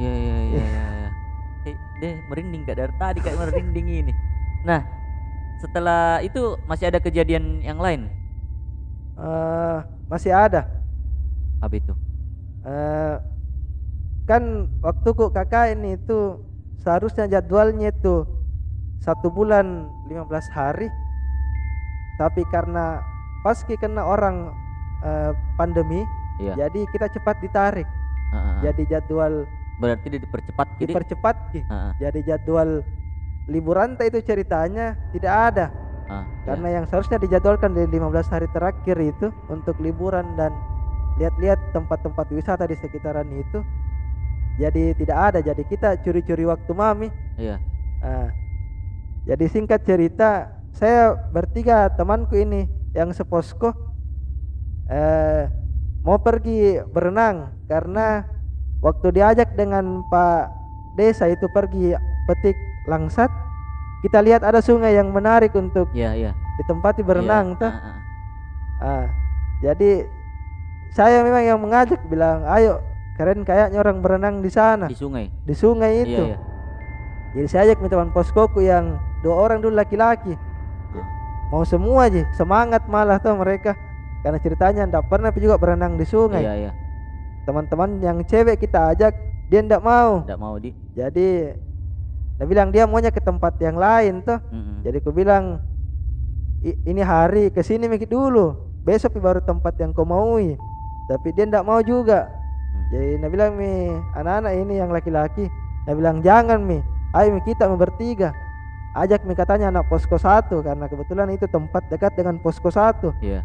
Iya 0.00 0.12
iya 0.12 0.36
iya 0.40 0.64
iya. 0.64 0.84
iya. 0.96 1.08
Eh, 1.68 1.76
deh 2.00 2.14
merinding 2.26 2.64
gak 2.64 2.78
dari 2.80 2.94
tadi 2.96 3.18
kayak 3.20 3.38
merinding 3.38 3.86
ini. 3.86 4.12
Nah, 4.64 4.80
setelah 5.60 6.24
itu 6.24 6.56
masih 6.64 6.88
ada 6.88 6.98
kejadian 6.98 7.60
yang 7.60 7.76
lain. 7.76 8.08
Eh, 9.20 9.78
masih 10.08 10.32
ada. 10.32 10.66
Apa 11.60 11.74
itu? 11.76 11.92
Eh, 12.64 13.16
kan 14.24 14.70
waktu 14.80 15.08
ku 15.12 15.28
KKN 15.28 15.98
itu 15.98 16.40
seharusnya 16.80 17.28
jadwalnya 17.28 17.92
itu 17.92 18.26
satu 19.02 19.34
bulan 19.34 19.90
15 20.06 20.46
hari 20.54 20.86
tapi 22.22 22.46
karena 22.46 23.02
pas 23.42 23.58
ki 23.58 23.74
kena 23.76 24.06
orang 24.06 24.54
eh, 25.02 25.32
pandemi 25.58 26.02
Iya. 26.40 26.66
jadi 26.66 26.80
kita 26.90 27.06
cepat 27.12 27.36
ditarik. 27.44 27.88
Ah, 28.32 28.36
ah. 28.36 28.58
jadi 28.64 28.98
jadwal 28.98 29.44
Berarti 29.76 30.08
dipercepat 30.16 30.66
jadi. 30.80 30.80
dipercepat 30.88 31.36
ki. 31.52 31.60
Ah, 31.68 31.74
ah, 31.74 31.90
jadi 32.00 32.20
jadwal 32.24 32.82
liburan 33.46 33.98
itu 34.00 34.18
ceritanya 34.24 34.96
tidak 35.12 35.34
ada. 35.52 35.66
Ah, 36.08 36.24
karena 36.48 36.80
yang 36.80 36.84
seharusnya 36.88 37.20
dijadwalkan 37.20 37.76
di 37.76 37.84
15 37.86 38.26
hari 38.32 38.48
terakhir 38.50 38.96
itu 38.98 39.28
untuk 39.52 39.76
liburan 39.78 40.34
dan 40.34 40.50
lihat-lihat 41.20 41.60
tempat-tempat 41.76 42.26
wisata 42.32 42.64
di 42.64 42.76
sekitaran 42.80 43.28
itu. 43.28 43.60
Jadi 44.56 44.96
tidak 44.96 45.18
ada. 45.32 45.38
Jadi 45.40 45.62
kita 45.68 46.00
curi-curi 46.00 46.44
waktu 46.48 46.72
mami. 46.72 47.08
Iya. 47.36 47.60
Ah, 48.02 48.28
jadi 49.28 49.46
singkat 49.46 49.86
cerita 49.86 50.50
saya 50.72 51.14
bertiga 51.30 51.92
temanku 51.92 52.34
ini 52.34 52.66
yang 52.92 53.10
seposko 53.10 53.72
eh, 54.86 55.48
mau 56.02 56.18
pergi 56.18 56.82
berenang 56.84 57.56
karena 57.64 58.26
waktu 58.78 59.12
diajak 59.12 59.54
dengan 59.54 60.04
Pak 60.06 60.50
Desa 60.92 61.24
itu 61.26 61.48
pergi 61.48 61.96
petik 62.26 62.56
langsat 62.84 63.30
kita 64.02 64.18
lihat 64.18 64.42
ada 64.42 64.58
sungai 64.58 64.92
yang 64.92 65.08
menarik 65.08 65.54
untuk 65.54 65.86
Iya, 65.94 66.12
iya. 66.12 66.32
ditempati 66.58 67.00
berenang 67.00 67.54
Iya. 67.54 67.60
tuh. 67.60 67.70
Ah, 67.70 67.86
ah. 67.86 67.98
Ah, 68.82 69.06
jadi 69.62 70.10
saya 70.90 71.22
memang 71.22 71.40
yang 71.40 71.56
mengajak 71.56 72.02
bilang, 72.04 72.42
ayo 72.50 72.82
keren 73.14 73.46
kayaknya 73.46 73.78
orang 73.78 74.02
berenang 74.02 74.42
di 74.42 74.50
sana 74.50 74.90
Di 74.90 74.98
sungai. 74.98 75.30
di 75.30 75.54
sungai 75.54 76.02
itu. 76.02 76.18
Iya, 76.18 76.34
iya. 76.34 76.38
Jadi 77.32 77.46
saya 77.46 77.62
ajak 77.70 77.86
teman 77.86 78.10
poskoku 78.10 78.58
yang 78.60 78.98
dua 79.22 79.38
orang 79.38 79.62
dulu 79.62 79.78
laki-laki. 79.78 80.34
Mau 81.52 81.68
semua 81.68 82.08
aja, 82.08 82.24
semangat 82.32 82.88
malah 82.88 83.20
tuh 83.20 83.36
mereka. 83.36 83.76
Karena 84.24 84.40
ceritanya 84.40 84.88
ndak 84.88 85.12
pernah 85.12 85.28
juga 85.36 85.60
berenang 85.60 86.00
di 86.00 86.08
sungai. 86.08 86.40
Iya, 86.40 86.54
iya. 86.56 86.70
Teman-teman 87.44 88.00
yang 88.00 88.24
cewek 88.24 88.56
kita 88.56 88.96
ajak, 88.96 89.12
dia 89.52 89.60
ndak 89.60 89.84
mau. 89.84 90.24
Tidak 90.24 90.40
mau 90.40 90.56
di. 90.56 90.72
Jadi 90.96 91.52
dia 92.40 92.46
bilang 92.48 92.72
dia 92.72 92.88
maunya 92.88 93.12
ke 93.12 93.20
tempat 93.20 93.60
yang 93.60 93.76
lain 93.76 94.24
tuh. 94.24 94.40
Mm-mm. 94.48 94.80
Jadi 94.80 94.96
aku 95.04 95.12
bilang 95.12 95.60
"I- 96.64 96.78
ini 96.88 97.04
hari 97.04 97.52
ke 97.52 97.60
sini 97.60 97.84
mikir 97.84 98.08
dulu. 98.08 98.56
Besok 98.82 99.20
baru 99.20 99.44
tempat 99.44 99.76
yang 99.76 99.92
kau 99.92 100.08
maui. 100.08 100.56
Tapi 101.10 101.36
dia 101.36 101.44
ndak 101.44 101.68
mau 101.68 101.84
juga. 101.84 102.32
Hmm. 102.32 102.86
Jadi 102.94 103.08
dia 103.20 103.28
bilang 103.28 103.52
mi 103.58 103.92
anak-anak 104.16 104.52
ini 104.56 104.74
yang 104.80 104.88
laki-laki. 104.88 105.52
Dia 105.84 105.92
bilang 105.92 106.24
jangan 106.24 106.64
mi. 106.64 106.80
Ayo 107.12 107.36
mi 107.36 107.42
kita 107.44 107.68
mi 107.68 107.76
bertiga. 107.76 108.32
Ajak 108.92 109.24
mi 109.24 109.32
katanya 109.32 109.72
anak 109.72 109.88
posko 109.88 110.20
satu 110.20 110.60
karena 110.60 110.84
kebetulan 110.84 111.32
itu 111.32 111.48
tempat 111.48 111.88
dekat 111.88 112.12
dengan 112.12 112.36
posko 112.36 112.68
satu. 112.68 113.16
Iya. 113.24 113.40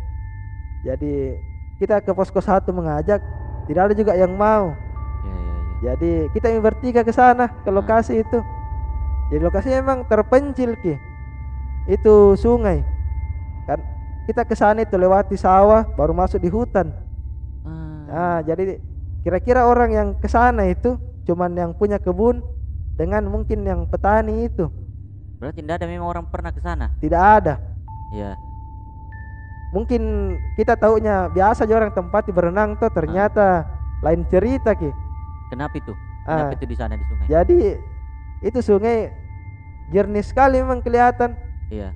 Jadi 0.84 1.40
kita 1.80 2.04
ke 2.04 2.12
posko 2.12 2.44
satu 2.44 2.76
mengajak. 2.76 3.24
Tidak 3.68 3.82
ada 3.84 3.96
juga 3.96 4.16
yang 4.16 4.36
mau. 4.36 4.76
Iya, 5.24 5.32
iya, 5.32 5.40
iya. 5.40 5.56
Jadi 5.84 6.12
kita 6.36 6.52
mi 6.52 6.60
bertiga 6.60 7.00
ke 7.04 7.16
sana 7.16 7.48
ke 7.64 7.72
Hmm. 7.72 7.80
lokasi 7.80 8.28
itu. 8.28 8.40
Jadi 9.32 9.40
lokasinya 9.44 9.80
memang 9.84 10.00
terpencil 10.08 10.76
ki. 10.84 10.96
Itu 11.88 12.36
sungai. 12.36 12.84
Kan 13.68 13.80
kita 14.28 14.44
ke 14.44 14.56
sana 14.56 14.84
itu 14.84 15.00
lewati 15.00 15.40
sawah 15.40 15.88
baru 15.96 16.12
masuk 16.12 16.44
di 16.44 16.52
hutan. 16.52 16.92
Ah. 17.64 18.04
Nah, 18.08 18.38
jadi 18.44 18.84
kira-kira 19.24 19.64
orang 19.64 19.96
yang 19.96 20.08
ke 20.20 20.28
sana 20.28 20.68
itu 20.68 21.00
cuman 21.24 21.56
yang 21.56 21.72
punya 21.72 22.00
kebun 22.00 22.44
dengan 23.00 23.24
mungkin 23.28 23.64
yang 23.64 23.88
petani 23.88 24.48
itu 24.48 24.72
Berarti 25.38 25.62
tidak 25.62 25.76
ada 25.78 25.86
memang 25.86 26.08
orang 26.08 26.26
pernah 26.26 26.50
ke 26.50 26.60
sana. 26.60 26.90
tidak 26.98 27.22
ada. 27.22 27.54
Iya. 28.10 28.34
Mungkin 29.76 30.02
kita 30.56 30.80
taunya 30.80 31.28
biasa 31.28 31.68
aja 31.68 31.76
orang 31.76 31.92
tempat 31.92 32.24
di 32.24 32.32
berenang 32.32 32.80
tuh 32.80 32.88
ternyata 32.90 33.68
lain 34.00 34.24
cerita 34.26 34.72
ki. 34.74 34.88
Kenapa 35.52 35.76
itu? 35.76 35.92
Ah. 36.24 36.48
Kenapa 36.48 36.56
itu 36.56 36.66
di 36.66 36.76
sana 36.76 36.94
di 36.96 37.04
sungai? 37.04 37.28
Jadi 37.28 37.60
itu 38.42 38.60
sungai 38.64 39.12
jernih 39.92 40.24
sekali 40.24 40.64
memang 40.64 40.80
kelihatan. 40.80 41.36
Iya. 41.68 41.92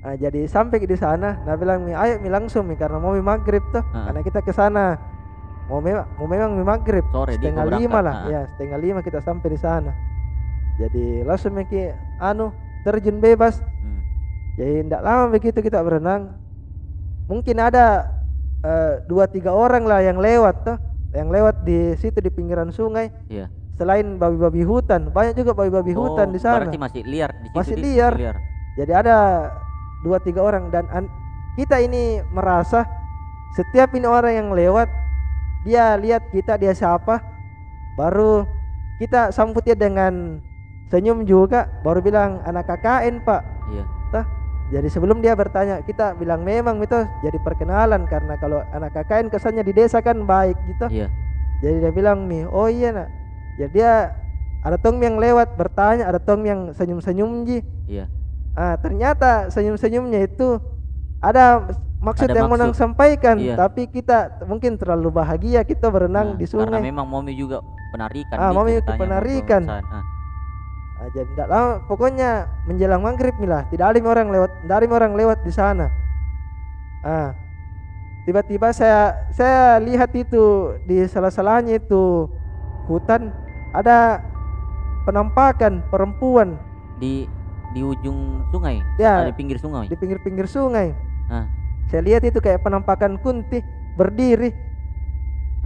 Nah, 0.00 0.14
jadi 0.14 0.46
sampai 0.46 0.78
di 0.78 0.94
sana, 0.94 1.42
nah 1.42 1.58
bilang 1.58 1.82
mi, 1.82 1.90
ayo 1.90 2.22
mi 2.22 2.30
langsung 2.30 2.70
mi 2.70 2.78
karena 2.78 3.02
mau 3.02 3.10
mi 3.10 3.18
maghrib 3.18 3.66
tuh, 3.74 3.82
Ah. 3.90 4.06
karena 4.06 4.22
kita 4.22 4.38
ke 4.38 4.54
sana 4.54 4.94
mau 5.66 5.82
memang 5.82 6.06
mau 6.14 6.30
memang 6.30 6.50
mi 6.54 6.62
maghrib 6.62 7.02
Sore 7.10 7.34
setengah 7.34 7.66
lima 7.74 7.98
lah, 7.98 8.14
Ah. 8.16 8.30
ya 8.30 8.40
setengah 8.54 8.78
lima 8.78 9.00
kita 9.02 9.18
sampai 9.18 9.50
di 9.50 9.58
sana. 9.58 9.90
Jadi 10.78 11.26
langsung 11.26 11.50
mi 11.50 11.66
ki 11.66 11.90
anu 12.18 12.52
terjun 12.82 13.18
bebas. 13.18 13.58
Hmm. 13.58 14.00
Jadi 14.56 14.86
tidak 14.86 15.02
lama 15.02 15.24
begitu 15.28 15.58
kita 15.58 15.80
berenang. 15.80 16.36
Mungkin 17.26 17.56
ada 17.58 18.12
eh, 18.62 19.02
dua 19.04 19.26
tiga 19.26 19.50
orang 19.50 19.82
lah 19.82 20.00
yang 20.00 20.16
lewat 20.16 20.62
tuh, 20.62 20.78
yang 21.12 21.28
lewat 21.28 21.62
di 21.62 21.94
situ 21.96 22.18
di 22.18 22.30
pinggiran 22.30 22.70
sungai. 22.70 23.10
Iya. 23.26 23.50
Selain 23.76 24.16
babi-babi 24.16 24.64
hutan, 24.64 25.12
banyak 25.12 25.36
juga 25.36 25.52
babi-babi 25.52 25.92
hutan 25.92 26.30
Oh, 26.30 26.32
di 26.32 26.40
sana. 26.40 26.64
Berarti 26.64 26.80
masih 26.80 27.02
liar 27.04 27.30
di 27.34 27.48
situ. 27.48 27.56
Masih 27.56 27.74
di- 27.76 27.82
liar. 27.84 28.12
liar. 28.16 28.36
Jadi 28.76 28.92
ada 28.92 29.16
dua 30.00 30.16
tiga 30.20 30.40
orang 30.40 30.68
dan 30.70 30.88
an- 30.88 31.12
kita 31.56 31.80
ini 31.80 32.20
merasa 32.30 32.84
setiap 33.56 33.92
ini 33.92 34.04
orang 34.04 34.32
yang 34.36 34.48
lewat 34.52 34.88
dia 35.64 35.96
lihat 35.96 36.28
kita 36.28 36.54
dia 36.54 36.76
siapa 36.76 37.24
baru 37.96 38.44
kita 39.00 39.32
sambut 39.32 39.64
dia 39.64 39.72
dengan 39.72 40.38
senyum 40.86 41.22
juga 41.22 41.66
baru 41.80 41.98
bilang 41.98 42.42
anak 42.42 42.66
KKN 42.66 43.20
pak 43.20 43.42
Iya. 43.66 43.82
Tah, 44.08 44.24
jadi 44.68 44.86
sebelum 44.86 45.18
dia 45.18 45.34
bertanya 45.34 45.82
kita 45.82 46.14
bilang 46.14 46.40
memang 46.40 46.78
itu 46.78 46.94
jadi 47.20 47.38
perkenalan 47.38 48.06
karena 48.06 48.34
kalau 48.36 48.62
anak 48.70 48.94
KKN 48.94 49.26
kesannya 49.26 49.60
di 49.60 49.72
desa 49.72 49.98
kan 49.98 50.22
baik 50.22 50.54
gitu 50.68 50.86
Iya. 50.88 51.10
jadi 51.58 51.76
dia 51.80 51.92
bilang 51.92 52.26
nih 52.26 52.46
oh 52.46 52.66
iya 52.66 52.90
nak 52.92 53.08
jadi 53.56 53.70
dia 53.72 53.92
ada 54.60 54.76
tong 54.76 54.98
yang 54.98 55.16
lewat 55.16 55.54
bertanya 55.54 56.06
ada 56.06 56.18
tong 56.18 56.42
yang 56.42 56.70
senyum-senyum 56.70 57.42
ji 57.42 57.58
Iya. 57.86 58.06
Ah, 58.52 58.74
ternyata 58.74 59.46
senyum-senyumnya 59.48 60.24
itu 60.24 60.56
ada 61.18 61.66
maksud 61.98 62.24
Ada 62.24 62.38
yang 62.38 62.46
mau 62.46 62.56
maksud. 62.56 62.72
sampaikan, 62.74 63.36
Iya. 63.36 63.54
tapi 63.54 63.84
kita 63.86 64.42
mungkin 64.44 64.76
terlalu 64.76 65.10
bahagia 65.12 65.60
kita 65.60 65.88
berenang 65.88 66.32
Nah, 66.32 66.38
di 66.38 66.46
Karena 66.46 66.70
sungai. 66.70 66.80
memang 66.82 67.04
Momi 67.04 67.32
juga 67.32 67.60
penarikan. 67.90 68.36
Ah, 68.36 68.50
Momi 68.50 68.78
ceritanya 68.78 68.96
penarikan. 68.96 69.62
Waktu 70.96 71.04
sana. 71.04 71.04
Ah. 71.04 71.04
Ah, 71.04 71.08
jadi 71.12 71.28
tidak 71.28 71.48
lama, 71.48 71.72
pokoknya 71.84 72.30
menjelang 72.64 73.02
maghrib 73.04 73.34
milah, 73.36 73.68
tidak 73.68 73.86
ada 73.92 74.00
orang 74.08 74.28
lewat, 74.32 74.50
tidak 74.64 74.76
ada 74.80 74.86
orang 74.88 75.12
lewat 75.12 75.38
di 75.44 75.52
sana. 75.52 75.86
Ah, 77.04 77.36
tiba-tiba 78.24 78.72
saya 78.72 79.28
saya 79.30 79.78
lihat 79.78 80.10
itu 80.16 80.74
di 80.88 81.04
salah-salahnya 81.06 81.78
itu 81.78 82.26
hutan 82.88 83.30
ada 83.70 84.22
penampakan 85.06 85.86
perempuan 85.86 86.58
Di 86.98 87.28
di 87.76 87.80
ujung 87.84 88.42
sungai. 88.50 88.80
Ya. 88.96 89.22
Ah, 89.22 89.28
di 89.28 89.36
pinggir 89.36 89.60
sungai. 89.60 89.86
di 89.86 89.94
pinggir-pinggir 89.94 90.48
sungai. 90.48 90.96
Ah. 91.28 91.44
Saya 91.86 92.02
lihat 92.02 92.24
itu 92.26 92.40
kayak 92.42 92.64
penampakan 92.64 93.20
kunti 93.20 93.62
berdiri. 93.94 94.50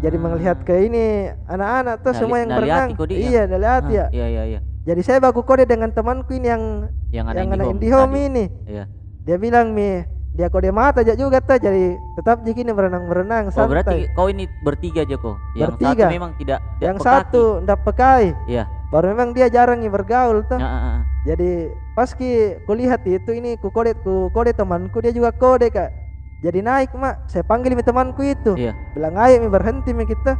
Jadi 0.00 0.16
Ah. 0.16 0.22
melihat 0.26 0.64
ke 0.66 0.74
ini 0.90 1.28
anak-anak 1.46 2.02
tuh 2.02 2.12
semua 2.16 2.40
yang 2.40 2.50
berenang. 2.52 2.96
Iya, 3.08 3.46
dari 3.46 3.64
hati 3.64 3.94
Ah, 3.94 3.96
ya. 3.96 4.06
Iya 4.10 4.26
iya 4.26 4.42
iya. 4.56 4.60
Jadi 4.80 5.00
saya 5.00 5.18
baku 5.18 5.42
kode 5.42 5.64
dengan 5.64 5.88
temanku 5.88 6.32
ini 6.32 6.48
yang 6.48 6.64
Yang 7.10 7.26
ada 7.26 7.38
yang 7.38 7.48
Indihome 7.50 7.72
Indihome 7.74 8.16
ini. 8.22 8.44
Iya. 8.64 8.84
Dia 9.20 9.36
bilang 9.36 9.70
mi, 9.70 10.00
dia 10.32 10.48
kode 10.48 10.70
mata 10.70 11.00
aja 11.00 11.12
juga 11.12 11.38
tuh. 11.38 11.58
Jadi 11.58 11.84
tetap 12.14 12.40
jiki 12.40 12.62
ini 12.62 12.72
berenang-berenang 12.72 13.50
Oh 13.50 13.68
berarti 13.68 14.06
santai. 14.06 14.14
kau 14.14 14.26
ini 14.26 14.48
bertiga 14.62 15.02
aja 15.02 15.14
kok. 15.14 15.36
Yang 15.52 15.68
Bertiga. 15.74 15.92
satu 16.00 16.08
memang 16.10 16.30
tidak. 16.34 16.58
tidak 16.58 16.80
yang 16.80 16.96
pekaki. 16.96 17.06
satu 17.06 17.42
ndak 17.60 17.78
pekai. 17.82 18.24
Iya. 18.46 18.64
baru 18.90 19.06
memang 19.08 19.30
dia 19.30 19.46
jarang 19.46 19.78
nih 19.78 19.86
bergaul 19.86 20.42
tuh 20.44 20.58
Ah, 20.58 20.66
ah, 20.66 20.82
ah. 20.82 20.98
jadi 21.22 21.70
pas 21.94 22.10
ki 22.10 22.58
kulihat 22.66 23.06
itu 23.06 23.30
ini 23.30 23.54
ku 23.54 23.70
kode 23.70 23.94
ku 23.96 24.34
kode 24.34 24.50
temanku 24.50 24.98
dia 24.98 25.14
juga 25.14 25.30
kode 25.30 25.70
kak 25.70 25.94
jadi 26.42 26.58
naik 26.58 26.90
mak 26.92 27.22
saya 27.24 27.46
panggil 27.46 27.70
mi 27.70 27.86
temanku 27.86 28.18
itu 28.20 28.58
Iya. 28.58 28.74
bilang 28.90 29.14
ayo 29.14 29.38
mi 29.38 29.46
berhenti 29.46 29.94
mi 29.94 30.02
kita 30.02 30.34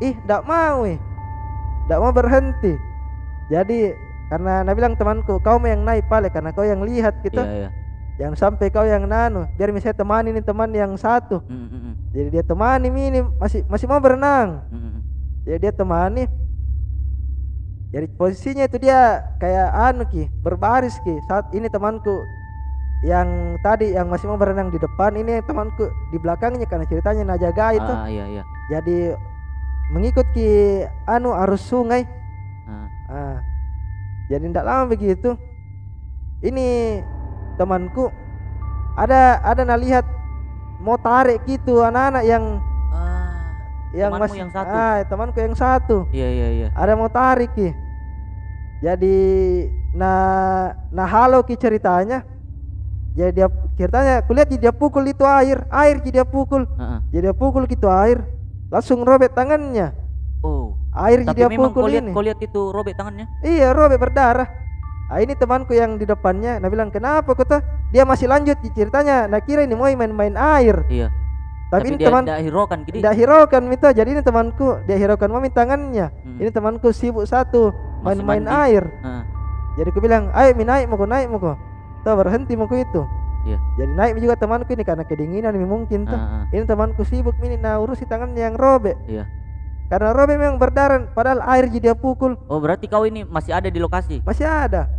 ih 0.00 0.16
ndak 0.24 0.42
mau 0.42 0.88
ih 0.88 0.96
ndak 1.84 1.98
mau 1.98 2.08
berhenti 2.08 2.72
jadi 3.46 3.94
karena 4.26 4.66
nah 4.66 4.74
bilang 4.74 4.94
temanku 4.94 5.38
kau 5.38 5.58
yang 5.62 5.82
naik 5.82 6.06
pale 6.06 6.26
karena 6.28 6.50
kau 6.50 6.66
yang 6.66 6.82
lihat 6.82 7.22
kita 7.22 7.42
Iya, 7.42 7.54
iya. 7.56 7.68
jangan 8.18 8.34
sampai 8.34 8.66
kau 8.68 8.82
yang 8.82 9.06
nanu 9.06 9.46
biar 9.54 9.70
misalnya 9.70 9.96
temani 9.96 10.34
ini 10.34 10.42
teman 10.42 10.70
yang 10.70 10.92
satu 10.96 11.38
Mm, 11.46 11.54
mm, 11.54 11.78
mm. 11.78 11.94
jadi 12.10 12.28
dia 12.30 12.42
temani 12.42 12.86
ini 12.88 13.20
masih 13.38 13.62
masih 13.66 13.86
mau 13.86 14.02
berenang 14.02 14.66
Mm, 14.66 14.74
mm, 14.74 14.90
mm. 14.90 15.00
jadi 15.44 15.58
dia 15.60 15.72
temani 15.72 16.24
jadi 17.86 18.06
posisinya 18.12 18.64
itu 18.66 18.76
dia 18.76 18.98
kayak 19.38 19.68
anu 19.72 20.02
ki 20.04 20.26
berbaris 20.42 20.98
ki 21.00 21.22
saat 21.24 21.46
ini 21.54 21.70
temanku 21.70 22.18
yang 23.04 23.28
tadi 23.62 23.94
yang 23.94 24.10
masih 24.10 24.26
mau 24.26 24.34
berenang 24.34 24.68
di 24.68 24.76
depan 24.76 25.14
ini 25.14 25.38
temanku 25.44 25.86
di 26.10 26.18
belakangnya 26.18 26.66
karena 26.66 26.82
ceritanya 26.84 27.22
najaga 27.28 27.66
itu 27.72 27.92
Ah, 27.94 28.08
iya, 28.10 28.24
iya. 28.26 28.42
jadi 28.68 29.14
mengikut 29.86 30.26
ki 30.34 30.50
anu 31.06 31.30
arus 31.36 31.62
sungai 31.62 32.08
Ah, 33.06 33.38
jadi 34.26 34.50
tidak 34.50 34.66
lama 34.66 34.84
begitu 34.90 35.38
ini 36.42 36.98
temanku 37.54 38.10
ada 38.98 39.38
ada 39.40 39.62
nah 39.62 39.78
lihat 39.78 40.02
mau 40.82 40.98
tarik 40.98 41.40
gitu 41.46 41.80
anak-anak 41.80 42.24
yang 42.26 42.44
Ah, 42.92 43.32
yang 43.94 44.10
masih 44.12 44.44
yang 44.44 44.50
satu? 44.52 44.68
ah 44.68 44.94
temanku 45.06 45.38
yang 45.40 45.56
satu. 45.56 45.96
Iya, 46.10 46.28
iya, 46.28 46.48
iya. 46.52 46.68
ada 46.74 46.92
mau 46.98 47.08
tarik 47.08 47.48
ki. 47.54 47.70
Jadi 48.84 49.16
nah 49.96 50.74
nah 50.92 51.06
halo 51.08 51.40
ki 51.42 51.56
ceritanya. 51.56 52.26
Jadi 53.16 53.32
dia 53.32 53.48
ceritanya 53.80 54.20
kulihat 54.20 54.52
dia 54.52 54.72
pukul 54.74 55.08
itu 55.08 55.24
air 55.24 55.64
air 55.72 55.96
ki 56.04 56.12
dia 56.12 56.26
pukul. 56.28 56.68
Ah, 56.76 56.98
ah. 56.98 57.00
jadi 57.08 57.32
dia 57.32 57.36
pukul 57.36 57.64
gitu 57.64 57.88
air 57.88 58.20
langsung 58.68 59.00
robek 59.00 59.32
tangannya. 59.32 59.96
Oh, 60.44 60.76
air 60.96 61.18
tapi 61.22 61.38
dia 61.38 61.46
memang 61.52 61.70
kau 61.70 61.84
pukul 61.84 61.92
lihat, 61.92 62.02
ini 62.04 62.12
kau 62.16 62.24
lihat 62.24 62.38
itu 62.40 62.60
robek 62.72 62.94
tangannya? 62.96 63.26
iya 63.44 63.76
robek 63.76 64.00
berdarah 64.00 64.48
ah 65.06 65.18
ini 65.22 65.38
temanku 65.38 65.70
yang 65.76 66.00
di 66.00 66.04
depannya 66.08 66.58
nah 66.58 66.66
bilang 66.66 66.90
kenapa 66.90 67.36
kota 67.36 67.62
dia 67.94 68.02
masih 68.02 68.26
lanjut 68.26 68.58
ceritanya 68.74 69.30
nah 69.30 69.38
kira 69.38 69.62
ini 69.62 69.78
mau 69.78 69.86
main-main 69.86 70.34
air 70.34 70.82
Iya. 70.90 71.14
tapi, 71.70 71.94
ini 71.94 71.96
dia 71.98 72.06
teman 72.10 72.22
tidak 72.26 72.42
hiraukan 72.42 72.78
jadi 72.82 72.96
tidak 72.98 73.14
hiraukan 73.14 73.62
itu 73.70 73.86
jadi 73.94 74.08
ini 74.10 74.22
temanku 74.22 74.68
dia 74.86 74.96
hiraukan 74.98 75.28
mami 75.30 75.50
tangannya 75.50 76.06
Mm. 76.26 76.42
ini 76.42 76.50
temanku 76.50 76.90
sibuk 76.90 77.22
satu 77.22 77.70
main-main 78.02 78.44
air 78.46 78.82
Ah, 79.02 79.22
Jadi 79.76 79.92
aku 79.92 80.00
bilang, 80.00 80.32
ayo 80.32 80.56
mi 80.56 80.64
naik 80.64 80.88
mau 80.88 81.04
naik 81.04 81.28
mau 81.28 81.52
Tuh 82.00 82.14
berhenti 82.16 82.56
mau 82.56 82.64
itu. 82.70 83.02
Iya. 83.44 83.58
Jadi 83.76 83.92
naik 83.92 84.12
juga 84.22 84.34
temanku 84.38 84.70
ini 84.72 84.86
karena 84.86 85.04
kedinginan 85.04 85.52
mungkin 85.66 86.06
tuh. 86.06 86.18
Ini 86.54 86.64
temanku 86.64 87.02
sibuk 87.02 87.34
ini 87.42 87.58
nah 87.58 87.76
urusi 87.82 88.06
tangannya 88.06 88.46
yang 88.46 88.54
robek. 88.56 88.94
Iya. 89.04 89.26
Karena 89.86 90.10
robek 90.10 90.34
memang 90.34 90.58
berdarah 90.58 91.06
padahal 91.14 91.38
air 91.46 91.70
jadi 91.70 91.90
dia 91.90 91.94
pukul 91.94 92.34
Oh, 92.50 92.58
berarti 92.58 92.90
kau 92.90 93.06
ini 93.06 93.22
masih 93.22 93.54
ada 93.54 93.70
di 93.70 93.78
lokasi? 93.78 94.18
masih 94.26 94.42
ada. 94.42 94.90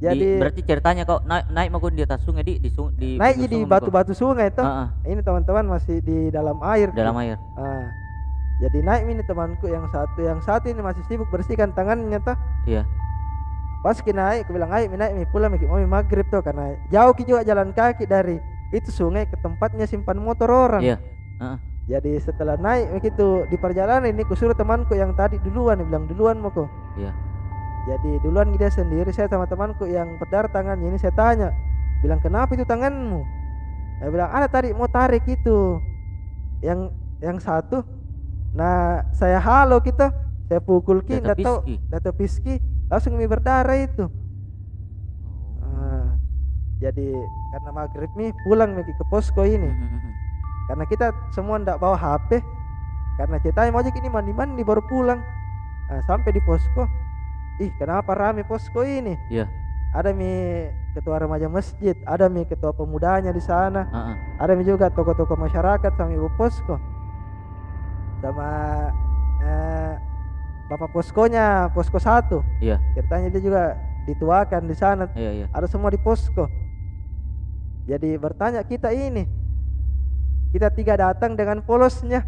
Di- 0.00 0.08
Jadi 0.08 0.40
berarti 0.40 0.60
ceritanya 0.64 1.04
kau 1.04 1.20
naik 1.20 1.44
naik 1.52 1.68
mau 1.68 1.84
di 1.84 2.00
atas 2.00 2.24
sungai 2.24 2.40
di 2.40 2.56
di, 2.56 2.72
sung- 2.72 2.96
di 2.96 3.20
naik 3.20 3.36
sungai 3.36 3.60
kau? 3.60 3.68
batu-batu 3.68 4.16
sungai 4.16 4.48
tuh. 4.48 4.64
Ah, 4.64 4.88
ah, 4.88 4.88
Ini 5.04 5.20
teman-teman 5.20 5.76
masih 5.76 6.00
di 6.00 6.32
dalam 6.32 6.56
air. 6.64 6.88
dalam 6.96 7.12
air. 7.20 7.36
Ah. 7.52 7.84
Jadi 8.60 8.80
naik 8.80 9.02
ini 9.04 9.22
temanku 9.24 9.68
yang 9.68 9.84
satu, 9.88 10.20
yang 10.20 10.40
satu 10.40 10.68
ini 10.68 10.80
masih 10.80 11.04
sibuk 11.04 11.28
bersihkan 11.28 11.72
tangannya 11.72 12.20
tuh. 12.20 12.36
Iya. 12.64 12.88
Pas 13.80 13.96
ki 13.96 14.12
naik, 14.12 14.44
aku 14.44 14.56
bilang 14.56 14.72
mi 14.72 14.96
naik 14.96 15.12
mi 15.16 15.24
pulang 15.28 15.48
mi 15.48 15.60
mau 15.60 15.76
mi 15.76 15.88
maghrib 15.88 16.28
tuh 16.28 16.40
karena 16.40 16.76
jauh 16.88 17.12
juga 17.16 17.40
jalan 17.40 17.72
kaki 17.72 18.04
dari 18.04 18.36
itu 18.72 18.88
sungai 18.88 19.24
ke 19.24 19.36
tempatnya 19.36 19.84
simpan 19.84 20.16
motor 20.16 20.48
orang. 20.48 20.80
Iya. 20.80 20.96
Ah, 21.36 21.44
ah. 21.44 21.58
Jadi 21.90 22.22
setelah 22.22 22.54
naik 22.54 23.02
begitu 23.02 23.50
di 23.50 23.58
perjalanan 23.58 24.06
ini 24.14 24.22
kusuruh 24.22 24.54
temanku 24.54 24.94
yang 24.94 25.10
tadi 25.18 25.42
duluan 25.42 25.82
dia 25.82 25.86
bilang 25.90 26.06
duluan 26.06 26.38
mau 26.38 26.54
kok. 26.54 26.70
Iya. 26.94 27.10
Jadi 27.90 28.22
duluan 28.22 28.54
dia 28.54 28.70
sendiri 28.70 29.10
saya 29.10 29.26
sama 29.26 29.50
temanku 29.50 29.90
yang 29.90 30.14
berdarah 30.22 30.46
tangannya 30.46 30.86
ini 30.86 31.02
saya 31.02 31.10
tanya 31.18 31.50
bilang 31.98 32.22
kenapa 32.22 32.54
itu 32.54 32.62
tanganmu? 32.62 33.26
Dia 33.98 34.06
bilang 34.06 34.30
ada 34.30 34.46
tadi 34.46 34.70
mau 34.70 34.86
tarik 34.86 35.26
itu 35.26 35.82
yang 36.62 36.94
yang 37.18 37.42
satu. 37.42 37.82
Nah 38.54 39.02
saya 39.10 39.42
halo 39.42 39.82
kita 39.82 40.14
saya 40.46 40.62
pukul 40.62 41.02
ki 41.02 41.18
Data 41.18 41.34
nggak 41.90 42.02
tahu 42.06 42.14
piski. 42.14 42.62
langsung 42.86 43.18
mi 43.18 43.26
berdarah 43.26 43.78
itu. 43.82 44.06
Ah, 45.62 46.14
jadi 46.78 47.18
karena 47.50 47.70
maghrib 47.74 48.10
nih 48.14 48.30
pulang 48.46 48.78
nih 48.78 48.86
ke 48.86 49.04
posko 49.10 49.42
ini 49.42 49.70
Mm, 49.80 49.86
mm, 49.90 49.98
mm. 49.98 50.29
Karena 50.70 50.86
kita 50.86 51.10
semua 51.34 51.58
ndak 51.58 51.82
bawa 51.82 51.98
HP 51.98 52.38
karena 53.18 53.42
ceritanya 53.42 53.74
mau 53.74 53.82
ini 53.82 54.06
mandi-mandi 54.06 54.62
baru 54.62 54.86
pulang 54.86 55.18
Nah, 55.90 55.98
sampai 56.06 56.30
di 56.30 56.38
posko 56.38 56.86
ih 57.58 57.74
kenapa 57.74 58.14
rame 58.14 58.46
posko 58.46 58.86
ini 58.86 59.18
Iya. 59.26 59.50
ada 59.90 60.14
mi 60.14 60.30
ketua 60.94 61.18
remaja 61.18 61.50
masjid 61.50 61.98
ada 62.06 62.30
mi 62.30 62.46
ketua 62.46 62.70
pemudanya 62.70 63.34
di 63.34 63.42
sana 63.42 63.90
Ah, 63.90 64.14
ah. 64.14 64.16
ada 64.38 64.54
mi 64.54 64.62
juga 64.62 64.86
tokoh-tokoh 64.86 65.34
masyarakat 65.34 65.90
sama 65.90 66.14
ibu 66.14 66.30
posko 66.38 66.78
sama 68.22 68.48
eh, 69.42 69.92
bapak 70.70 70.94
poskonya 70.94 71.74
posko 71.74 71.98
satu 71.98 72.46
Iya. 72.62 72.78
ceritanya 72.94 73.26
dia 73.28 73.42
juga 73.42 73.62
dituakan 74.06 74.70
di 74.70 74.76
sana 74.78 75.10
Iya, 75.18 75.30
iya. 75.34 75.46
ada 75.50 75.66
semua 75.66 75.90
di 75.90 75.98
posko 75.98 76.46
jadi 77.82 78.14
bertanya 78.14 78.62
kita 78.62 78.94
ini 78.94 79.26
kita 80.50 80.68
tiga 80.74 80.98
datang 80.98 81.38
dengan 81.38 81.62
polosnya. 81.62 82.26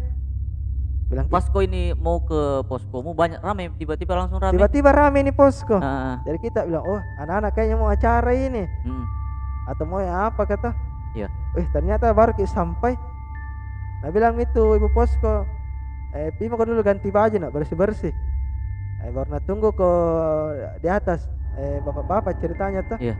Bilang 1.11 1.27
Pas 1.27 1.45
kau 1.51 1.61
ini 1.61 1.91
mau 1.93 2.23
ke 2.23 2.63
poskomu 2.65 3.11
banyak 3.11 3.43
rame 3.43 3.69
tiba-tiba 3.75 4.15
langsung 4.15 4.39
rame. 4.39 4.55
tiba-tiba 4.55 4.89
rame 4.95 5.21
ini 5.21 5.31
posko. 5.35 5.77
Ah, 5.77 5.85
ah. 5.85 6.15
jadi 6.23 6.37
kita 6.39 6.59
bilang 6.65 6.87
oh 6.87 7.01
anak-anak 7.19 7.51
kayaknya 7.53 7.75
mau 7.77 7.91
acara 7.91 8.31
ini. 8.33 8.63
Mm, 8.87 9.05
atau 9.69 9.83
mau 9.85 9.99
yang 9.99 10.31
apa 10.31 10.41
kata. 10.47 10.71
Iya. 11.13 11.29
eh 11.59 11.67
ternyata 11.69 12.09
baru 12.15 12.33
kita 12.33 12.49
sampai. 12.49 12.97
Nah 14.01 14.09
bilang 14.09 14.39
itu 14.39 14.79
ibu 14.79 14.89
posko 14.95 15.45
eh 16.15 16.33
Pima 16.39 16.57
kau 16.57 16.65
dulu 16.65 16.81
ganti 16.81 17.13
baju 17.13 17.35
nak 17.37 17.53
bersih 17.53 17.77
bersih 17.77 18.13
eh 19.03 19.11
baru 19.11 19.37
nak 19.37 19.43
tunggu 19.45 19.69
ke 19.75 19.91
di 20.81 20.87
atas. 20.89 21.27
Eh 21.59 21.83
bapak-bapak 21.83 22.39
ceritanya 22.39 22.81
tuh. 22.87 22.97
Iya. 22.97 23.13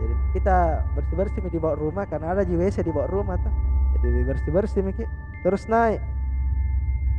jadi 0.00 0.14
kita 0.32 0.56
bersih 0.96 1.14
bersih 1.14 1.40
di 1.52 1.60
bawah 1.60 1.76
rumah 1.76 2.08
karena 2.08 2.32
ada 2.32 2.42
JWC 2.42 2.82
di 2.82 2.88
bawah 2.88 3.12
rumah 3.12 3.36
tuh 3.36 3.52
jadi 4.00 4.20
bersih 4.24 4.50
bersih 4.52 4.82
Miki. 4.84 5.04
Terus 5.44 5.68
naik. 5.68 6.00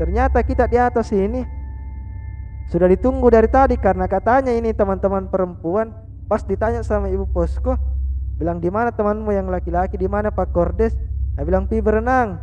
Ternyata 0.01 0.41
kita 0.41 0.65
di 0.65 0.77
atas 0.81 1.13
ini 1.13 1.45
sudah 2.73 2.89
ditunggu 2.89 3.29
dari 3.29 3.45
tadi 3.45 3.77
karena 3.77 4.09
katanya 4.09 4.49
ini 4.49 4.73
teman-teman 4.73 5.29
perempuan. 5.29 5.93
Pas 6.25 6.41
ditanya 6.47 6.81
sama 6.81 7.11
ibu 7.11 7.27
posko 7.27 7.75
bilang 8.39 8.63
di 8.63 8.71
mana 8.71 8.89
temanmu 8.89 9.29
yang 9.35 9.51
laki-laki? 9.51 9.99
Di 9.99 10.07
mana 10.07 10.31
Pak 10.31 10.55
Kordes? 10.55 10.95
Saya 11.37 11.43
bilang 11.45 11.67
pi 11.69 11.83
berenang. 11.83 12.39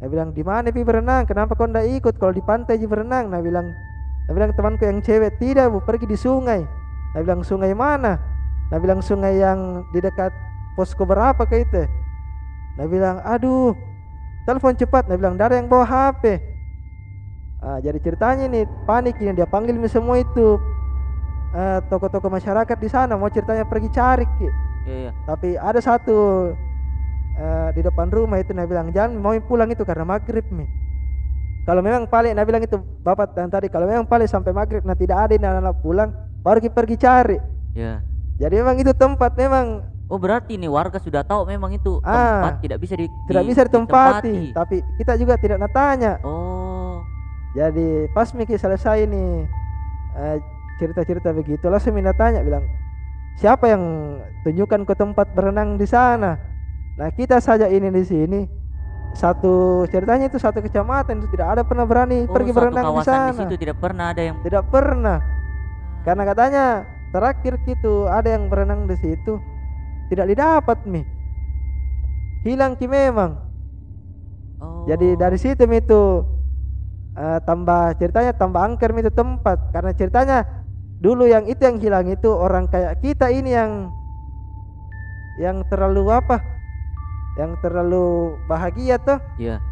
Saya 0.00 0.08
bilang 0.08 0.32
di 0.32 0.40
mana 0.40 0.72
pi 0.72 0.80
berenang? 0.82 1.28
Kenapa 1.28 1.54
kau 1.54 1.68
ndak 1.68 1.86
ikut? 2.00 2.16
Kalau 2.16 2.32
di 2.32 2.42
pantai 2.42 2.80
ji 2.80 2.88
berenang. 2.88 3.30
Nah 3.30 3.38
bilang 3.44 3.68
saya 4.26 4.32
bilang 4.34 4.50
temanku 4.56 4.82
yang 4.88 4.98
cewek 5.04 5.36
tidak 5.38 5.68
bu. 5.70 5.78
Pergi 5.84 6.08
di 6.08 6.16
sungai. 6.18 6.64
Saya 7.12 7.22
bilang 7.22 7.44
sungai 7.44 7.70
mana? 7.76 8.18
Nah 8.72 8.78
bilang 8.80 9.04
sungai 9.04 9.38
yang 9.38 9.84
di 9.92 10.00
dekat 10.00 10.32
posko 10.74 11.04
berapa 11.04 11.44
ke 11.44 11.66
itu 11.66 11.99
nah 12.74 12.86
bilang 12.86 13.16
aduh 13.22 13.72
telepon 14.44 14.74
cepat 14.74 15.06
nah 15.06 15.16
bilang 15.16 15.34
ada 15.34 15.56
yang 15.56 15.66
bawa 15.66 15.84
HP 15.84 16.50
Ah, 17.60 17.76
jadi 17.76 18.00
ceritanya 18.00 18.48
nih 18.48 18.64
panik 18.88 19.20
ini 19.20 19.36
dia 19.36 19.44
panggil 19.44 19.76
mi 19.76 19.84
semua 19.84 20.16
itu 20.16 20.56
eh, 21.52 21.78
tokoh-tokoh 21.92 22.32
masyarakat 22.32 22.72
di 22.80 22.88
sana 22.88 23.20
mau 23.20 23.28
ceritanya 23.28 23.68
pergi 23.68 23.92
cari 23.92 24.24
Ki. 24.24 24.48
Iya, 24.48 24.52
iya. 24.88 25.10
tapi 25.28 25.60
ada 25.60 25.76
satu 25.76 26.48
eh, 27.36 27.68
di 27.76 27.84
depan 27.84 28.08
rumah 28.08 28.40
itu 28.40 28.56
nah 28.56 28.64
bilang 28.64 28.88
jangan 28.96 29.12
mau 29.20 29.36
pulang 29.44 29.68
itu 29.68 29.84
karena 29.84 30.08
maghrib 30.08 30.48
mi 30.48 30.64
kalau 31.68 31.84
memang 31.84 32.08
paling 32.08 32.32
nah 32.32 32.48
bilang 32.48 32.64
itu 32.64 32.80
bapak 33.04 33.36
dan 33.36 33.52
tadi 33.52 33.68
kalau 33.68 33.84
memang 33.84 34.08
paling 34.08 34.24
sampai 34.24 34.56
maghrib 34.56 34.80
nah 34.80 34.96
tidak 34.96 35.20
ada 35.20 35.36
ini 35.36 35.44
anak-anak 35.44 35.76
pulang 35.84 36.08
baru 36.40 36.64
kita 36.64 36.72
pergi 36.72 36.96
cari 36.96 37.36
Iya. 37.76 38.00
jadi 38.40 38.64
memang 38.64 38.80
itu 38.80 38.96
tempat 38.96 39.36
memang 39.36 39.84
Oh, 40.10 40.18
berarti 40.18 40.58
ini 40.58 40.66
warga 40.66 40.98
sudah 40.98 41.22
tahu 41.22 41.46
memang 41.46 41.70
itu 41.70 42.02
Ah. 42.02 42.42
tempat 42.42 42.54
tidak 42.60 42.78
bisa 42.80 42.94
di 42.94 43.06
tidak 43.24 43.42
di- 43.42 43.48
bisa 43.48 43.62
ditempati 43.62 44.26
ditempati. 44.26 44.36
tapi 44.52 44.76
kita 44.98 45.12
juga 45.14 45.38
tidak 45.38 45.56
nak 45.56 45.70
tanya 45.70 46.18
Oh. 46.20 46.98
jadi 47.52 48.10
pas 48.10 48.26
Miki 48.32 48.54
selesai 48.54 49.06
nih 49.06 49.46
eh, 50.12 50.36
cerita-cerita 50.76 51.30
begitu 51.30 51.62
langsung 51.64 51.94
Mina 51.94 52.10
tanya 52.10 52.42
bilang 52.42 52.66
siapa 53.36 53.66
yang 53.66 53.82
tunjukkan 54.42 54.82
ke 54.82 54.94
tempat 54.94 55.30
berenang 55.30 55.76
di 55.76 55.86
sana 55.86 56.34
nah 56.96 57.08
kita 57.08 57.38
saja 57.38 57.64
ini 57.64 57.88
di 57.88 58.02
sini 58.02 58.40
satu 59.12 59.86
ceritanya 59.86 60.26
itu 60.26 60.36
satu 60.36 60.58
kecamatan 60.58 61.18
itu 61.18 61.28
tidak 61.30 61.54
ada 61.54 61.62
pernah 61.62 61.82
berani 61.82 62.24
Oh, 62.24 62.32
pergi 62.32 62.50
berenang 62.50 62.84
di 62.92 63.02
sana 63.02 63.30
di 63.30 63.38
situ 63.40 63.54
tidak 63.56 63.78
pernah 63.78 64.10
ada 64.10 64.22
yang 64.22 64.36
tidak 64.40 64.66
pernah 64.66 65.18
karena 66.00 66.22
katanya 66.24 66.64
terakhir 67.08 67.58
gitu 67.64 68.06
ada 68.06 68.26
yang 68.28 68.46
berenang 68.46 68.86
di 68.86 68.96
situ 68.96 69.38
tidak 70.10 70.26
didapat 70.26 70.78
mi. 70.90 71.06
Hilang 72.42 72.74
ki 72.74 72.90
memang. 72.90 73.46
Oh. 74.60 74.84
jadi 74.84 75.16
dari 75.16 75.40
situ 75.40 75.64
mi 75.64 75.80
itu 75.80 76.20
eh, 77.16 77.40
tambah 77.48 77.96
ceritanya 77.96 78.36
tambah 78.36 78.58
angker 78.58 78.90
mi 78.90 79.06
itu 79.06 79.14
tempat. 79.14 79.70
Karena 79.70 79.94
ceritanya 79.94 80.38
dulu 80.98 81.30
yang 81.30 81.46
itu 81.46 81.62
yang 81.62 81.78
hilang 81.78 82.10
itu 82.10 82.28
orang 82.28 82.66
kayak 82.66 82.98
kita 83.00 83.30
ini 83.30 83.54
yang 83.54 83.94
yang 85.38 85.62
terlalu 85.70 86.10
apa? 86.10 86.42
Yang 87.38 87.62
terlalu 87.62 88.36
bahagia 88.50 88.98
tuh 89.00 89.22
Iya. 89.38 89.62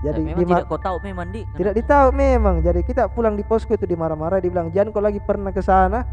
jadi 0.00 0.22
Dan 0.22 0.32
memang 0.32 0.64
tidak 0.64 0.64
kau 0.70 0.80
tahu 0.80 0.96
memang 1.04 1.26
di 1.34 1.44
tidak 1.58 1.74
ditahu 1.76 2.08
memang. 2.14 2.54
Jadi 2.64 2.80
kita 2.86 3.10
pulang 3.10 3.34
di 3.36 3.44
posko 3.44 3.74
itu 3.74 3.84
dimarah-marah 3.84 4.40
dibilang 4.40 4.70
jangan 4.72 4.94
kau 4.94 5.02
lagi 5.02 5.20
pernah 5.20 5.50
ke 5.52 5.60
sana? 5.60 6.06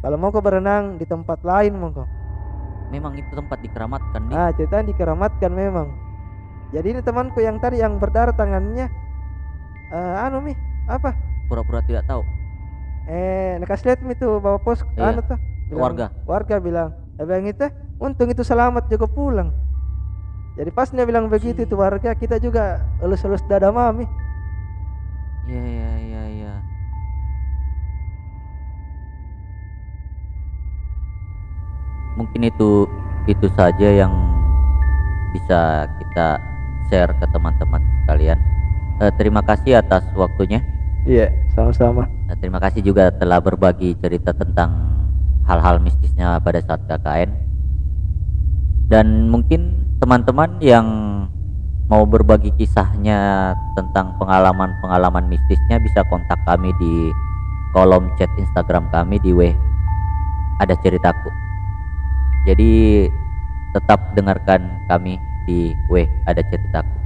Kalau 0.00 0.16
mau 0.16 0.32
kau 0.32 0.40
berenang 0.40 0.96
di 0.96 1.04
tempat 1.04 1.44
lain 1.44 1.76
mau 1.76 1.92
kau 1.92 2.21
memang 2.92 3.12
itu 3.16 3.32
tempat 3.32 3.58
dikeramatkan 3.58 4.20
di 4.28 4.32
ah 4.36 4.50
ceritanya 4.52 4.84
dikeramatkan 4.92 5.52
memang 5.52 5.88
jadi 6.72 6.86
ini 6.92 7.00
temanku 7.00 7.40
yang 7.40 7.56
tadi 7.56 7.80
yang 7.80 7.96
berdarah 7.96 8.36
tangannya 8.36 8.86
eh 9.92 10.14
anu 10.24 10.38
mi 10.44 10.54
apa 10.84 11.16
pura-pura 11.48 11.80
tidak 11.80 12.04
tahu 12.04 12.22
eh 13.08 13.58
nakasih 13.60 13.92
lihat 13.92 14.00
mi 14.06 14.14
tuh 14.14 14.38
bawa 14.38 14.58
pos 14.60 14.84
Iya. 14.94 15.16
anu 15.16 15.20
tuh 15.24 15.38
bilang- 15.68 15.82
Warga. 15.82 16.06
warga 16.28 16.56
bilang 16.60 16.90
eh 17.18 17.24
bilang 17.24 17.44
itu 17.48 17.66
untung 17.98 18.28
itu 18.28 18.42
selamat 18.44 18.84
juga 18.92 19.06
pulang 19.08 19.50
jadi 20.52 20.68
pas 20.68 20.88
dia 20.92 21.04
bilang 21.08 21.26
begitu 21.32 21.64
itu 21.64 21.74
Cih. 21.74 21.80
warga 21.80 22.10
kita 22.12 22.36
juga 22.36 22.84
elus-elus 23.00 23.42
dada 23.48 23.72
mami 23.72 24.04
Iya 25.42 25.62
iya 25.66 25.90
iya 25.98 26.22
iya. 26.38 26.52
Mungkin 32.22 32.46
itu 32.46 32.86
itu 33.26 33.50
saja 33.58 33.88
yang 33.90 34.14
bisa 35.34 35.90
kita 35.98 36.38
share 36.86 37.10
ke 37.18 37.26
teman-teman 37.34 37.82
sekalian. 38.06 38.38
Eh, 39.02 39.10
terima 39.18 39.42
kasih 39.42 39.82
atas 39.82 40.06
waktunya. 40.14 40.62
iya 41.02 41.26
sama-sama 41.50 42.06
Eh, 42.30 42.38
terima 42.38 42.62
kasih 42.62 42.78
juga 42.78 43.10
telah 43.10 43.42
berbagi 43.42 43.98
cerita 43.98 44.30
tentang 44.30 44.70
hal-hal 45.42 45.82
mistisnya 45.82 46.38
pada 46.38 46.62
saat 46.62 46.86
KKN. 46.86 47.30
Dan 48.86 49.26
mungkin 49.26 49.82
teman-teman 49.98 50.62
yang 50.62 50.86
mau 51.90 52.06
berbagi 52.06 52.54
kisahnya 52.54 53.50
tentang 53.74 54.14
pengalaman-pengalaman 54.22 55.26
mistisnya 55.26 55.82
bisa 55.82 56.06
kontak 56.06 56.38
kami 56.46 56.70
di 56.78 57.10
kolom 57.74 58.06
chat 58.14 58.30
Instagram 58.38 58.86
kami 58.94 59.18
di 59.18 59.34
W 59.34 59.50
ada 60.62 60.78
ceritaku. 60.78 61.41
Jadi 62.42 63.06
tetap 63.70 64.18
dengarkan 64.18 64.82
kami 64.90 65.22
di 65.46 65.78
W 65.86 66.02
ada 66.26 66.42
ceritaku. 66.42 67.01